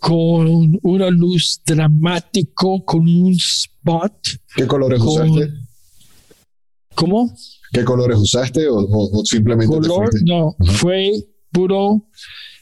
[0.00, 4.12] con una luz dramático, con un spot.
[4.56, 5.63] ¿Qué colores Con- usaste?
[6.94, 7.32] ¿Cómo?
[7.72, 10.72] ¿Qué colores usaste o, o- o simplemente te color, no, Ajá.
[10.78, 11.10] fue
[11.50, 12.06] puro.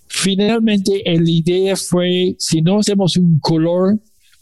[0.09, 3.99] Finalmente, la idea fue, si no hacemos un color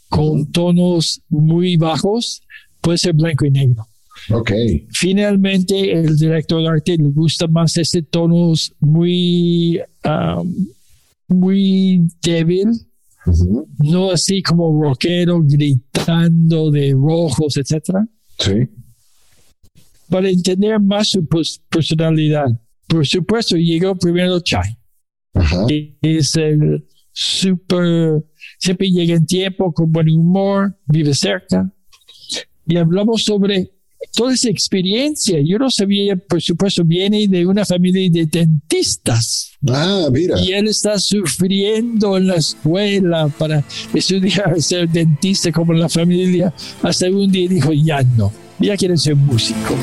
[0.09, 2.43] con tonos muy bajos,
[2.81, 3.87] puede ser blanco y negro.
[4.33, 4.51] Ok,
[4.93, 10.67] Finalmente, el director de arte le gusta más ese tonos muy, um,
[11.29, 12.69] muy débil,
[13.79, 18.07] no así como rockero gritando de rojos, etcétera
[18.39, 18.53] sí.
[20.11, 22.47] Para entender más su pers- personalidad.
[22.87, 24.77] Por supuesto, llegó primero Chai.
[25.35, 25.65] Ajá.
[25.69, 28.25] que Es el súper,
[28.59, 31.73] siempre llega en tiempo, con buen humor, vive cerca.
[32.67, 33.71] Y hablamos sobre
[34.15, 35.39] toda esa experiencia.
[35.45, 39.53] Yo no sabía, por supuesto, viene de una familia de dentistas.
[39.69, 40.41] Ah, mira.
[40.41, 46.53] Y él está sufriendo en la escuela para estudiar ser dentista como la familia.
[46.83, 49.75] Hasta un día dijo, ya no, ya quiere ser músico.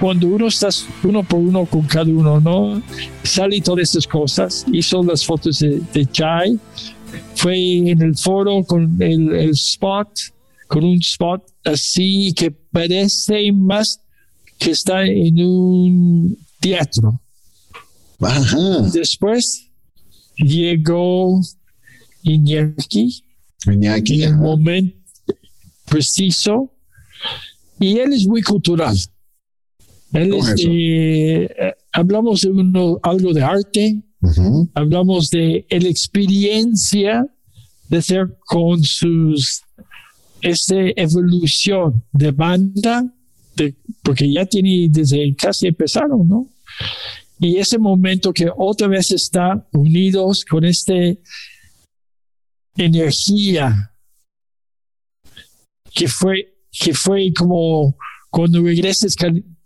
[0.00, 0.68] Cuando uno está
[1.02, 2.82] uno por uno con cada uno, ¿no?
[3.22, 4.64] Sale todas estas cosas.
[4.72, 6.58] Hizo las fotos de, de Chai.
[7.36, 7.56] Fue
[7.90, 10.08] en el foro con el, el spot,
[10.66, 14.00] con un spot así que parece más
[14.58, 17.20] que está en un teatro.
[18.20, 18.80] Ajá.
[18.92, 19.68] Después
[20.36, 21.40] llegó
[22.22, 23.22] Iñaki
[23.66, 24.96] Iñaki, en el momento
[25.86, 26.70] preciso
[27.78, 28.96] y él es muy cultural.
[30.70, 34.02] Eh, eh, hablamos de uno, algo de arte,
[34.74, 37.26] hablamos de la experiencia
[37.88, 39.62] de ser con sus
[40.40, 43.04] esta evolución de banda,
[43.56, 46.46] de- porque ya tiene desde casi empezaron, ¿no?
[47.40, 50.94] Y ese momento que otra vez está unidos con esta
[52.76, 53.92] energía
[55.94, 57.96] que fue, que fue como
[58.30, 59.14] cuando regreses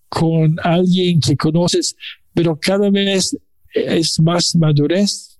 [0.08, 1.96] con, alguien que conoces,
[2.34, 3.36] pero cada vez
[3.72, 5.38] es más madurez.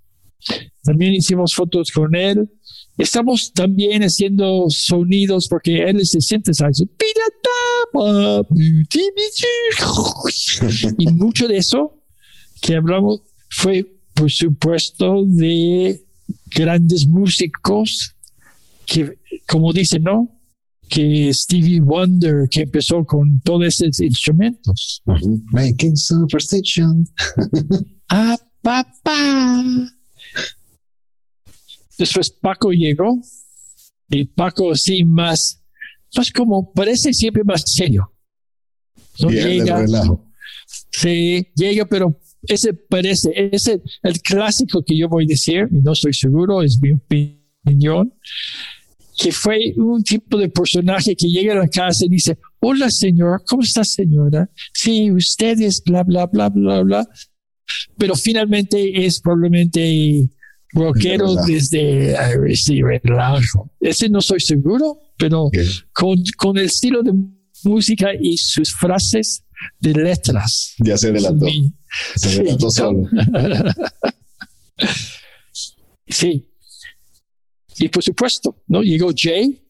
[0.83, 2.48] También hicimos fotos con él.
[2.96, 6.52] Estamos también haciendo sonidos porque él se siente
[10.98, 11.94] y mucho de eso
[12.61, 16.02] que hablamos fue, por supuesto, de
[16.46, 18.14] grandes músicos
[18.85, 20.38] que, como dicen, ¿no?
[20.88, 25.03] Que Stevie Wonder, que empezó con todos esos instrumentos.
[25.53, 27.07] Making superstition.
[28.11, 29.62] Ah, papá.
[31.98, 33.20] Después Paco llegó
[34.09, 35.62] y Paco así más,
[36.16, 38.11] más como parece siempre más serio.
[39.20, 39.87] No Y él del llega,
[40.90, 45.92] sí, llega, pero ese parece, ese el clásico que yo voy a decir, y no
[45.92, 48.14] estoy seguro, es mi opinión,
[49.20, 53.42] que fue un tipo de personaje que llega a la casa y dice, hola señor,
[53.46, 54.48] ¿cómo está señora?
[54.72, 57.09] Sí, ustedes, bla, bla, bla, bla, bla.
[57.98, 60.31] Pero finalmente es probablemente
[60.72, 61.46] rockero Relajo.
[61.48, 63.70] desde ay, sí, relajo.
[63.81, 65.50] Ese no estoy seguro, pero
[65.92, 67.12] con, con el estilo de
[67.64, 69.42] música y sus frases
[69.81, 70.74] de letras.
[70.78, 71.44] Ya se delató.
[72.16, 72.70] Sí, Se Sí, delató no.
[72.70, 73.09] solo.
[76.07, 76.45] Sí.
[77.79, 78.83] Y por supuesto, ¿no?
[78.83, 79.62] Llegó Jay.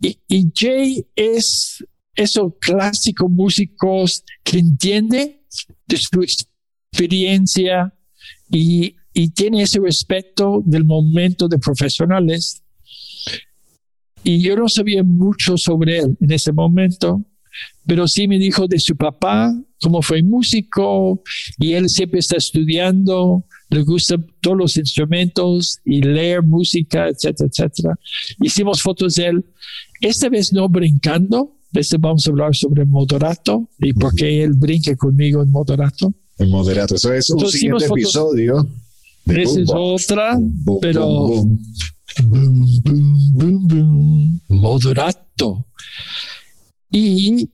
[0.00, 1.84] Y, y Jay es
[2.14, 5.44] esos clásicos músicos que entiende
[5.86, 7.92] de su experiencia
[8.50, 12.62] y, y tiene ese respeto del momento de profesionales.
[14.22, 17.22] Y yo no sabía mucho sobre él en ese momento,
[17.86, 21.22] pero sí me dijo de su papá, cómo fue músico,
[21.58, 27.98] y él siempre está estudiando, le gusta todos los instrumentos y leer música, etcétera, etcétera.
[28.40, 29.44] Hicimos fotos de él,
[30.00, 34.94] esta vez no brincando, este vamos a hablar sobre moderato y por qué él brinca
[34.96, 36.12] conmigo en moderato.
[36.38, 36.94] El moderato.
[36.94, 38.68] Eso es un Entonces, siguiente episodio.
[39.24, 41.58] de Esa es otra, Boom, pero boom,
[43.32, 45.66] boom, moderato.
[46.96, 47.50] Y,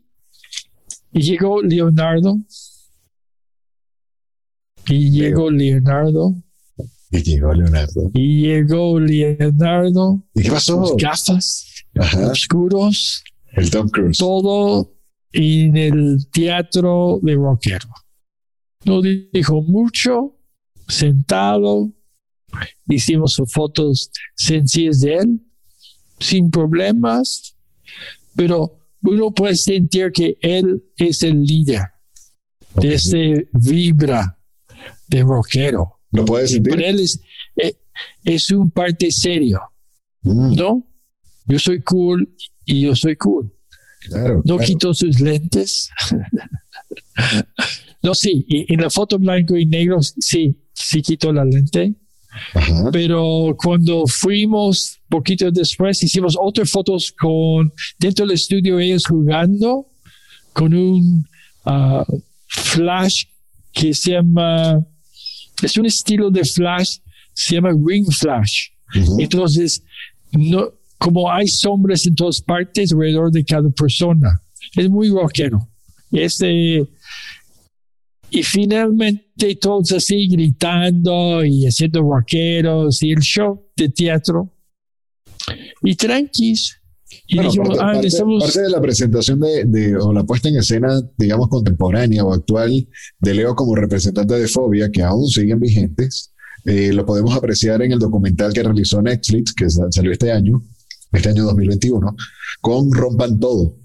[1.13, 2.37] y llegó Leonardo.
[4.87, 6.35] Y llegó Leonardo.
[7.11, 8.11] Y llegó Leonardo.
[8.13, 10.23] Y llegó Leonardo.
[10.35, 10.85] ¿Y qué pasó?
[10.85, 13.25] Sus gafas Ajá, oscuros.
[13.53, 14.19] el Tom Cruise.
[14.19, 14.93] Todo
[15.33, 17.89] en el teatro de rockero.
[18.85, 20.37] No dijo mucho,
[20.87, 21.91] sentado.
[22.87, 25.41] Hicimos fotos sencillas de él,
[26.19, 27.57] sin problemas,
[28.37, 31.83] pero uno puede sentir que él es el líder
[32.75, 34.39] de este vibra
[35.09, 36.01] de rockero.
[36.13, 36.75] ¿Lo puedes sentir?
[36.75, 37.21] Pero él es,
[37.57, 37.77] eh,
[38.25, 39.61] es un parte serio,
[40.23, 40.87] Mm, ¿no?
[41.47, 42.37] Yo soy cool
[42.67, 43.51] y yo soy cool.
[44.01, 44.43] claro.
[44.45, 44.65] No claro.
[44.67, 45.89] quitó sus lentes.
[48.03, 51.95] no, sí, y en la foto blanco y negro, sí, sí quitó la lente.
[52.55, 52.91] Ajá.
[52.93, 59.87] Pero cuando fuimos, poquito después, hicimos otras fotos con, dentro del estudio, ellos jugando
[60.53, 61.27] con un
[61.67, 62.07] ah,
[62.47, 63.25] flash
[63.73, 64.85] que se llama,
[65.63, 66.99] es un estilo de flash,
[67.35, 68.69] se llama ring flash.
[69.19, 69.83] Entonces,
[70.33, 74.41] no, como hay sombras en todas partes alrededor de cada persona,
[74.77, 75.69] es muy rockero.
[76.13, 76.87] Este,
[78.31, 84.53] y finalmente todos así gritando y haciendo rockeros y el show de teatro.
[85.83, 86.77] Y tranquis.
[87.27, 90.25] Y Bueno, dijimos, parte, ah, parte- estamos- parte de la presentación de, de- o la
[90.25, 92.87] puesta en escena, digamos, contemporánea o actual
[93.19, 96.33] de Leo como representante de Fobia, que aún siguen vigentes,
[96.65, 100.63] eh, lo podemos apreciar en el documental que realizó Netflix, que sa- salió este año,
[101.13, 102.15] este año 2021,
[102.61, 103.77] con Rompan Todo,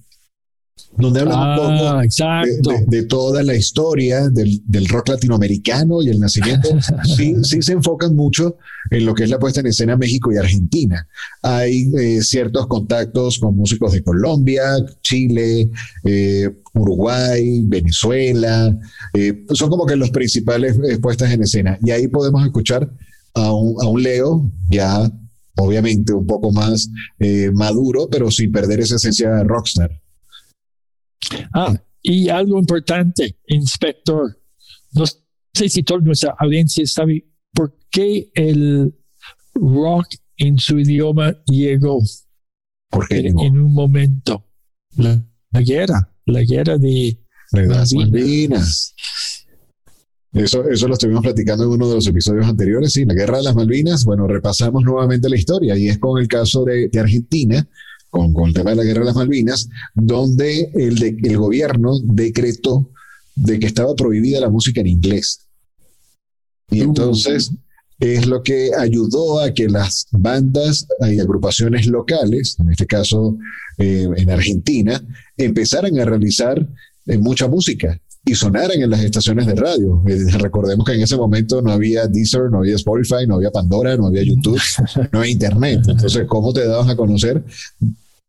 [0.97, 2.69] donde hablan un poco ah, de, exacto.
[2.71, 6.69] de- de toda la historia del, del rock latinoamericano y el nacimiento,
[7.17, 8.57] sí, sí se enfocan mucho
[8.91, 11.07] en lo que es la puesta en escena México y Argentina.
[11.41, 14.63] Hay eh, ciertos contactos con músicos de Colombia,
[15.03, 15.69] Chile,
[16.03, 18.77] eh, Uruguay, Venezuela.
[19.13, 21.77] eh, son como que los principales puestas en escena.
[21.83, 22.89] Y ahí podemos escuchar
[23.33, 25.11] a un, a un Leo ya,
[25.57, 26.89] obviamente, un poco más
[27.53, 29.91] maduro, pero sin perder esa esencia de rockstar.
[31.53, 34.38] Ah, y algo importante, inspector.
[34.93, 35.05] No
[35.53, 38.93] sé si toda nuestra audiencia sabe por qué el
[39.53, 40.07] rock
[40.38, 41.99] en su idioma llegó
[42.89, 44.45] Porque en, en un momento.
[44.97, 47.19] La, la guerra, la guerra de
[47.51, 48.11] las Malvinas.
[48.11, 48.95] Malvinas.
[50.34, 53.43] Eso, eso lo estuvimos platicando en uno de los episodios anteriores, sí, la guerra de
[53.43, 54.03] las Malvinas.
[54.03, 57.65] Bueno, repasamos nuevamente la historia y es con el caso de, de Argentina,
[58.16, 61.91] con, con el tema de la guerra de las Malvinas, donde el, de- el gobierno
[62.01, 62.89] decretó
[63.36, 65.41] de que estaba prohibida la música en inglés.
[66.72, 67.51] Y entonces
[67.99, 73.38] es lo que ayudó a que las bandas y agrupaciones locales, en este caso
[73.78, 75.01] eh, en Argentina,
[75.38, 76.66] empezaran a realizar
[77.07, 80.01] eh, mucha música y sonaran en las estaciones de radio.
[80.07, 83.95] Eh, recordemos que en ese momento no había Deezer, no había Spotify, no había Pandora,
[83.97, 84.59] no había YouTube,
[85.11, 85.82] no había Internet.
[85.88, 87.43] Entonces, ¿cómo te dabas a conocer?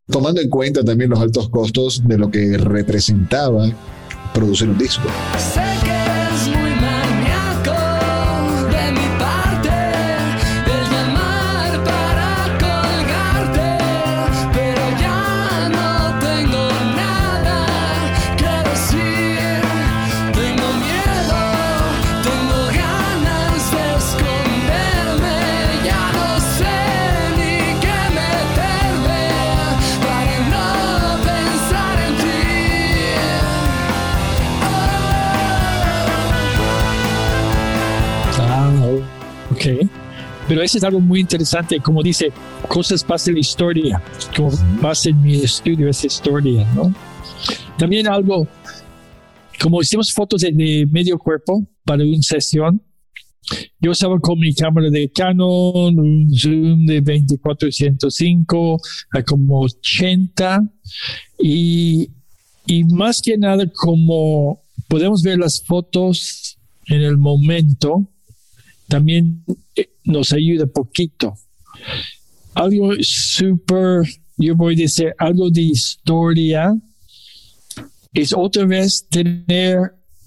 [0.08, 3.68] Tomando en cuenta también los altos costos de lo que representaba
[4.32, 5.08] producir un disco.
[40.48, 42.32] Pero eso es algo muy interesante, como dice,
[42.68, 44.02] cosas pasan en la historia,
[44.36, 46.94] como pasa en mi estudio esa historia, ¿no?
[47.78, 48.46] También algo,
[49.60, 52.80] como hicimos fotos de, de medio cuerpo para una sesión,
[53.80, 58.80] yo estaba con mi cámara de Canon, un zoom de 2405
[59.12, 60.62] a como 80
[61.38, 62.10] y,
[62.66, 68.08] y más que nada como podemos ver las fotos en el momento,
[68.88, 69.44] también
[69.74, 71.34] eh, nos ayuda poquito.
[72.54, 76.74] Algo súper, yo voy a decir, algo de historia
[78.12, 79.78] es otra vez tener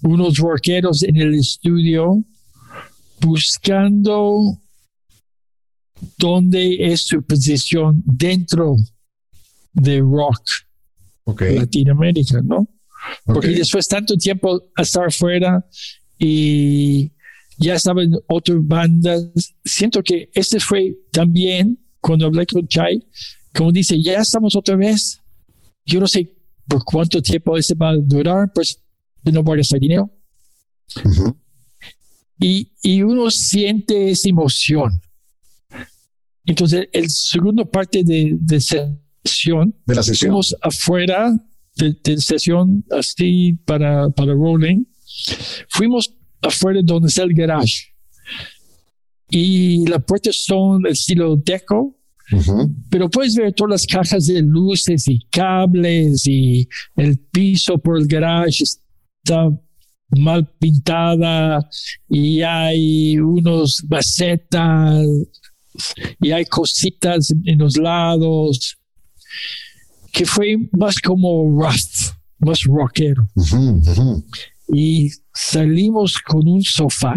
[0.02, 2.22] unos rockeros en el estudio
[3.20, 4.58] buscando
[6.16, 8.76] dónde es su posición dentro
[9.72, 10.40] de rock
[11.24, 11.42] Ok.
[11.42, 12.68] Latinoamérica, ¿no?
[13.24, 15.64] Porque después tanto tiempo estar fuera
[16.18, 17.12] y
[17.60, 19.28] ya estaban otras bandas,
[19.64, 23.06] siento que este fue también cuando hablé con Chai,
[23.54, 25.20] como dice, ya estamos otra vez.
[25.84, 26.34] Yo no sé
[26.66, 28.82] por cuánto tiempo ese va a durar, pues
[29.24, 30.10] no voy a gastar dinero.
[31.04, 31.36] Ujú.
[32.38, 34.98] Y, y uno siente esa emoción.
[36.46, 40.30] Entonces, el segundo parte de, de sesión, De la sesión.
[40.30, 41.30] fuimos afuera
[41.76, 44.84] de, de sesión así para, para rolling.
[45.68, 47.86] Fuimos afuera donde está el garage.
[49.30, 51.96] Y las puertas son estilo deco,
[52.32, 52.74] Ujú.
[52.90, 58.06] pero puedes ver todas las cajas de luces y cables y el piso por el
[58.06, 59.48] garage está
[60.18, 61.68] mal pintada
[62.08, 65.06] y hay unos macetas
[66.20, 68.76] y hay cositas en los lados
[70.12, 73.28] que fue más como rough, más rockero.
[73.36, 73.56] Ujú,
[73.88, 74.24] ujú.
[74.72, 77.14] Y salimos con un sofá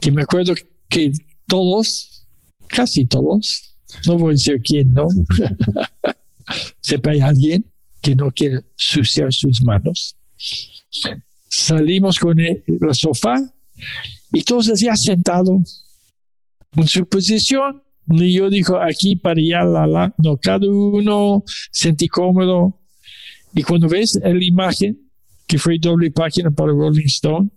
[0.00, 0.54] que me acuerdo
[0.88, 1.12] que
[1.46, 2.26] todos,
[2.68, 3.74] casi todos,
[4.06, 5.08] no voy a decir quién, ¿no?
[6.80, 7.64] Siempre hay alguien
[8.00, 10.16] que no quiere suciar sus manos.
[11.48, 13.36] Salimos con el, el sofá
[14.32, 15.84] y todos ya sentados
[16.76, 17.82] en su posición.
[18.10, 20.14] Y yo dijo aquí para allá, la, la.
[20.18, 22.80] No, cada uno sentí cómodo.
[23.54, 25.07] Y cuando ves la imagen,
[25.48, 27.48] que fue doble página para Rolling Stone,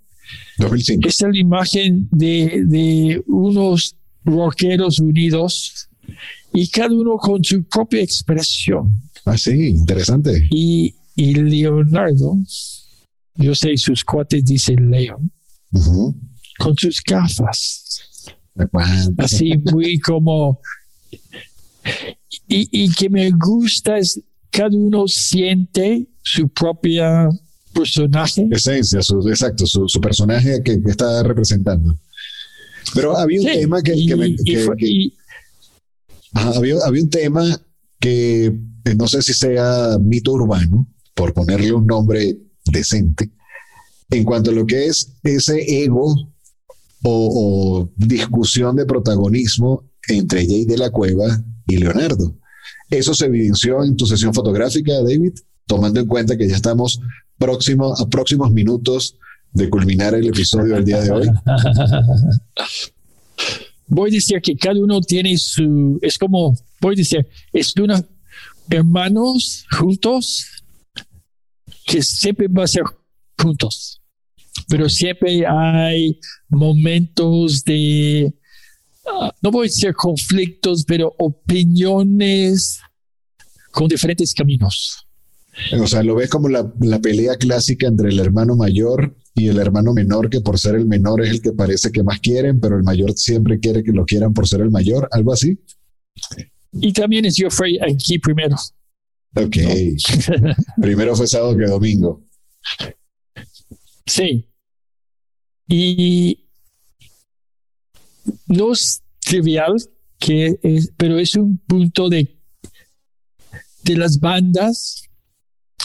[0.57, 1.07] 2005.
[1.07, 5.89] esa es la imagen de, de unos rockeros unidos
[6.53, 8.91] y cada uno con su propia expresión.
[9.25, 10.47] Ah, sí, interesante.
[10.49, 12.37] Y, y Leonardo,
[13.35, 15.31] yo sé sus cuates dicen Leon,
[15.73, 16.15] Ujú.
[16.57, 17.99] con sus gafas,
[19.17, 20.59] así muy como...
[22.47, 27.29] Y, y que me gusta es cada uno siente su propia
[27.73, 28.47] personaje.
[28.51, 31.97] Esencia, su, exacto, su, su personaje que, que está representando.
[32.93, 34.75] Pero había un Sí, tema que, y- que me- que- fue-
[36.33, 37.61] Ajá, había, había un tema
[37.99, 38.45] que
[38.85, 43.29] eh, no sé si sea mito urbano, por ponerle un nombre decente,
[44.09, 46.05] en cuanto a lo que es ese ego
[47.03, 52.35] o, o discusión de protagonismo entre Jay de la Cueva y Leonardo.
[52.89, 55.33] Eso se evidenció en tu sesión fotográfica, David,
[55.67, 56.99] tomando en cuenta que ya estamos
[57.41, 59.17] próximo, a próximos minutos
[59.51, 61.27] de culminar el episodio del día de hoy.
[63.87, 68.01] voy a decir que cada uno tiene su, es como, voy a decir, es una
[68.69, 70.45] hermanos juntos
[71.85, 72.83] que siempre va a ser
[73.37, 74.01] juntos,
[74.69, 76.17] pero siempre hay
[76.47, 78.33] momentos de,
[79.05, 82.79] ah, no voy a decir conflictos, pero opiniones
[83.71, 85.05] con diferentes caminos.
[85.79, 89.59] O sea, lo ves como la, la pelea clásica entre el hermano mayor y el
[89.59, 92.77] hermano menor, que por ser el menor es el que parece que más quieren, pero
[92.77, 95.59] el mayor siempre quiere que lo quieran por ser el mayor, algo así.
[96.73, 98.55] Y también es fui aquí primero.
[99.35, 99.57] Ok.
[100.81, 102.21] Primero fue sábado que domingo.
[104.05, 104.47] Sí.
[105.67, 106.45] Y
[108.47, 109.75] no es trivial,
[110.19, 112.37] que es- pero es un punto de,
[113.83, 115.03] de las bandas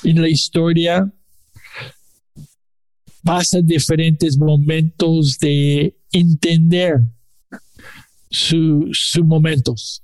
[0.04, 1.12] en la historia.
[3.22, 7.00] Pasan diferentes momentos de entender
[8.30, 10.02] su- sus momentos.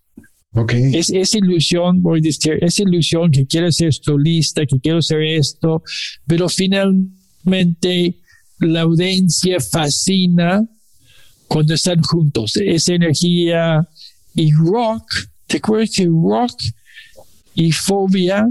[0.54, 0.72] Ok.
[0.74, 5.22] Es esa ilusión, voy a decir, esa ilusión que quiero ser solista, que quiero ser
[5.22, 5.82] esto,
[6.26, 8.16] pero finalmente
[8.58, 10.62] la audiencia fascina
[11.48, 12.56] cuando están juntos.
[12.56, 13.88] Esa energía
[14.34, 15.04] y rock,
[15.46, 16.60] ¿te acuerdas que rock
[17.54, 18.46] y fobia,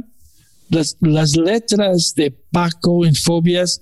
[0.72, 3.82] las, letras de Paco en fobias,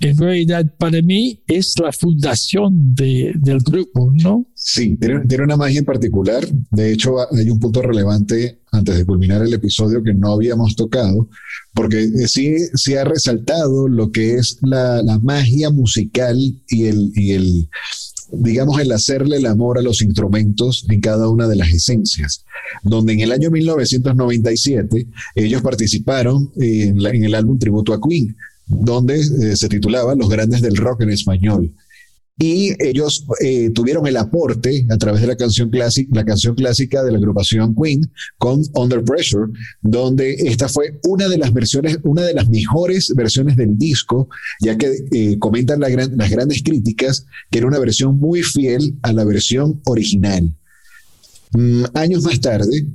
[0.00, 4.46] en realidad para mí es la fundación de- del grupo, ¿no?
[4.54, 6.46] Sí, tiene, tiene una magia en particular.
[6.70, 11.28] De hecho, hay un punto relevante antes de culminar el episodio que no habíamos tocado,
[11.74, 16.38] porque sí, sí ha resaltado lo que es la, la magia musical
[16.68, 17.68] y el, y el,
[18.32, 22.44] digamos, el hacerle el amor a los instrumentos en cada una de las esencias.
[22.82, 29.56] Donde en el año 1997 ellos participaron en, el álbum Tributo a Queen, donde eh,
[29.56, 31.72] se titulaba Los Grandes del Rock en Español.
[32.42, 37.04] Y ellos eh, tuvieron el aporte a través de la canción, clásica, la canción clásica
[37.04, 42.22] de la agrupación Queen con Under Pressure, donde esta fue una de las versiones, una
[42.22, 47.26] de las mejores versiones del disco, ya que eh, comentan la gran, las grandes críticas
[47.50, 50.50] que era una versión muy fiel a la versión original.
[51.52, 52.86] Mm, años más tarde,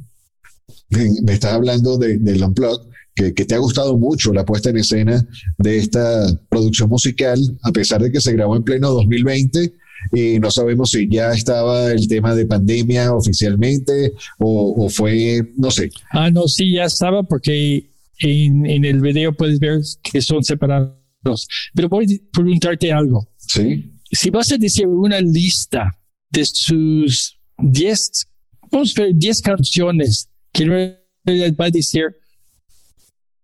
[0.90, 4.78] me estás hablando de, del Unplugged, que, que, te ha gustado mucho la puesta en
[4.78, 5.26] escena
[5.58, 9.74] de esta producción musical, a pesar de que se grabó en pleno 2020.
[10.14, 15.72] Y no sabemos si ya estaba el tema de pandemia oficialmente o, o fue, no
[15.72, 15.90] sé.
[16.12, 17.90] Ah, no, sí, ya estaba porque
[18.20, 21.48] en, en, el video puedes ver que son separados.
[21.74, 23.28] Pero voy a preguntarte algo.
[23.38, 23.92] Sí.
[24.12, 25.98] Si vas a decir una lista
[26.30, 28.28] de sus 10,
[28.72, 32.16] vamos a ver, 10 canciones que va a decir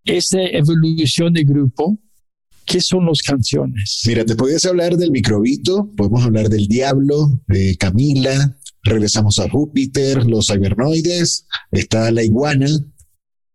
[0.06, 2.00] esa evolución de grupo,
[2.66, 4.02] ¿qué son las canciones?
[4.06, 10.26] Mira, te puedes hablar del microbito, podemos hablar del diablo, de Camila, regresamos a Júpiter,
[10.26, 12.68] los cibernoides, está la iguana,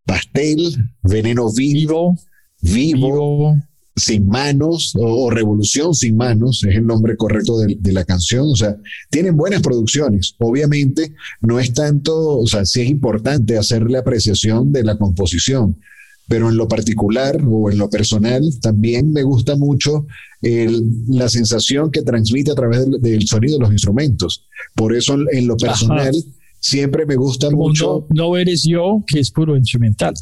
[0.05, 0.59] pastel,
[1.03, 2.17] veneno vivo,
[2.63, 3.57] vivo, vivo.
[3.97, 8.47] sin manos o, o, revolución sin manos es el nombre correcto de, de, la canción.
[8.49, 8.77] O sea
[9.11, 10.37] tienen buenas producciones.
[10.39, 15.77] Obviamente no es tanto o sea sí es importante hacer la apreciación de la composición
[16.29, 20.07] pero en lo particular o en lo personal también me gusta mucho
[20.43, 25.17] el, la sensación que transmite a través del, del, sonido de los instrumentos por eso
[25.33, 26.37] en lo personal Ajá.
[26.61, 30.15] siempre me gusta Como mucho no, no eres yo que es puro instrumental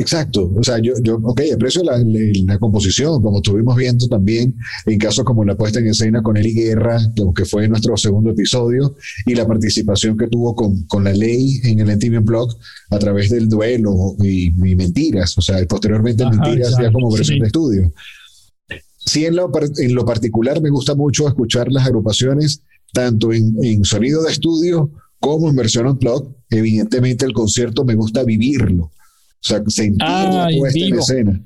[0.00, 4.54] Exacto, o sea, yo, yo ok, aprecio la, la, la, composición, como estuvimos viendo también
[4.86, 7.00] en casos como la puesta en escena con Eli Guerra,
[7.34, 8.94] que fue nuestro segundo episodio,
[9.26, 12.48] y la participación que tuvo con, con la ley en el NTV Blog
[12.90, 17.10] a través del duelo y, y Mentiras, o sea, posteriormente Ajá, Mentiras exacto, ya como
[17.10, 17.40] versión sí.
[17.40, 17.92] de estudio.
[18.98, 23.84] Sí, en lo, en lo particular me gusta mucho escuchar las agrupaciones, tanto en, en
[23.84, 26.36] sonido de estudio como en versión unplugged.
[26.50, 28.92] Evidentemente el concierto me gusta vivirlo
[29.40, 31.44] sea, sentir ah, la puesta en, en, escena.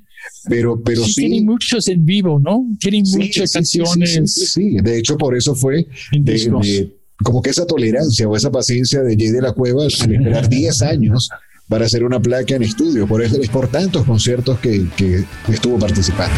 [0.49, 1.21] Pero, pero sí, sí.
[1.23, 2.67] Tienen muchos en vivo, ¿no?
[2.79, 4.33] Tienen sí, muchas sí, canciones.
[4.53, 9.03] Sí, de hecho, por eso fue de, de, como que esa tolerancia o esa paciencia
[9.03, 11.29] de Jay de la Cueva al esperar 10 años
[11.69, 13.07] para hacer una placa en estudio.
[13.07, 16.35] Por eso es por tantos conciertos que, que estuvo participando.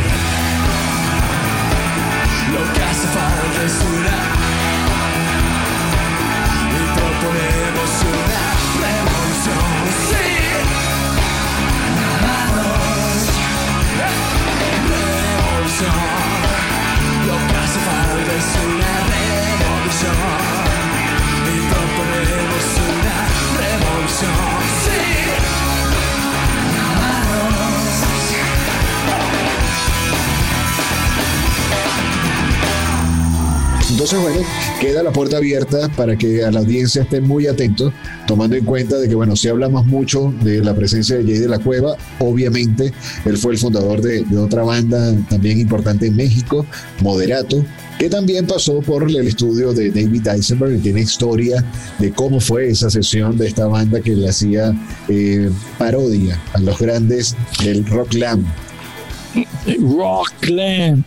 [34.94, 37.92] Queda la puerta abierta para que a la audiencia esté muy atento,
[38.28, 41.48] tomando en cuenta de que, bueno, si hablamos mucho de la presencia de Jay de
[41.48, 42.92] la Cueva, obviamente
[43.24, 46.64] él fue el fundador de, de otra banda también importante en México,
[47.00, 47.64] Moderato,
[47.98, 51.64] que también pasó por el estudio de David Eisenberg y tiene historia
[51.98, 54.72] de cómo fue esa sesión de esta banda que le hacía
[55.08, 57.34] eh, parodia a los grandes
[57.64, 58.46] del rock glam.
[59.80, 61.04] Rock glam.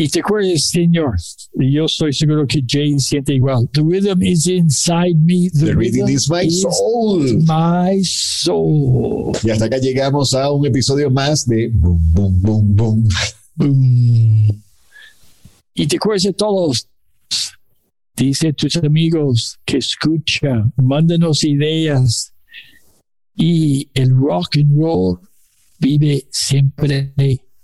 [0.00, 1.16] Y te acuerdas, señor,
[1.56, 3.68] yo estoy seguro que Jane siente igual.
[3.72, 5.50] The rhythm is inside me.
[5.50, 7.24] The, The rhythm, rhythm, is my is soul.
[7.44, 9.36] My soul.
[9.42, 13.08] Y hasta acá llegamos a un episodio más de Boom, Boom, Boom, Boom.
[13.56, 14.62] boom.
[15.74, 16.86] Y te acuerdas de todos.
[18.14, 22.32] Dice a tus amigos que escucha, mándanos ideas.
[23.34, 25.18] Y el rock and roll
[25.80, 27.12] vive siempre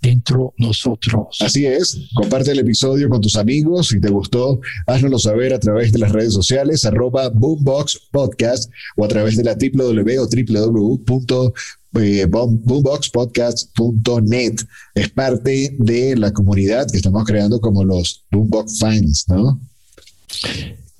[0.05, 1.37] dentro nosotros.
[1.39, 5.91] Así es, comparte el episodio con tus amigos, si te gustó, háznoslo saber a través
[5.91, 11.53] de las redes sociales, arroba Boombox Podcast o a través de la www o www
[11.95, 14.55] boomboxpodcast.net
[14.95, 19.61] es parte de la comunidad que estamos creando como los Boombox fans, ¿no?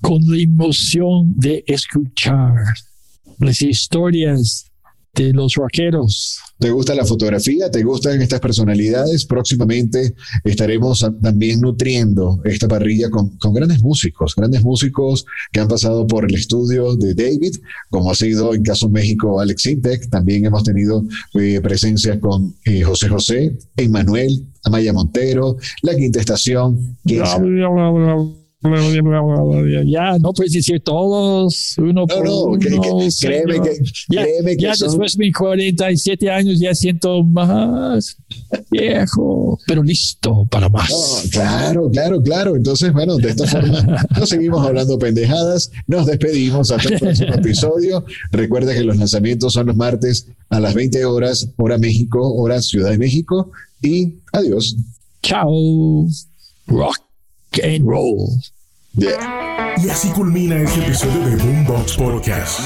[0.00, 2.54] Con la emoción de escuchar
[3.38, 4.70] las historias
[5.14, 6.40] de los rockeros.
[6.58, 7.70] ¿Te gusta la fotografía?
[7.70, 9.26] ¿Te gustan estas personalidades?
[9.26, 16.06] Próximamente estaremos también nutriendo esta parrilla con, con, grandes músicos, grandes músicos que han pasado
[16.06, 17.56] por el estudio de David,
[17.90, 20.08] como ha sido en caso México Alex Intec.
[20.08, 21.04] También hemos tenido
[21.34, 26.96] eh, presencia con eh, José José, Emmanuel, Amaya Montero, La Quinta Estación.
[29.86, 33.78] Ya, no puedes decir todos, uno No, por no, que- que- uno, créeme que-
[34.10, 38.16] ya, créeme que ya son- después de mis 47 años ya siento más
[38.70, 40.90] viejo, pero listo para más.
[40.90, 42.56] No, claro, claro, claro.
[42.56, 45.70] Entonces, bueno, de esta forma nos seguimos hablando pendejadas.
[45.86, 48.04] Nos despedimos hasta el próximo episodio.
[48.30, 52.90] Recuerda que los lanzamientos son los martes a las 20 horas, hora México, hora Ciudad
[52.90, 53.50] de México.
[53.82, 54.76] Y adiós.
[55.22, 56.06] Chao.
[56.66, 56.98] Rock
[57.62, 58.28] and roll.
[58.98, 62.60] Y así culmina este episodio de Boombox Podcast.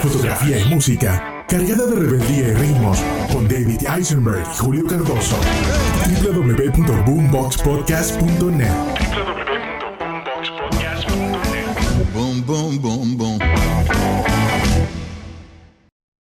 [0.00, 2.98] Fotografía y música cargada de rebeldía y ritmos
[3.30, 5.36] con David Eisenberg y Julio Cardoso.
[6.22, 8.72] www.boomboxpodcast.net
[12.14, 13.18] Boom, boom, boom,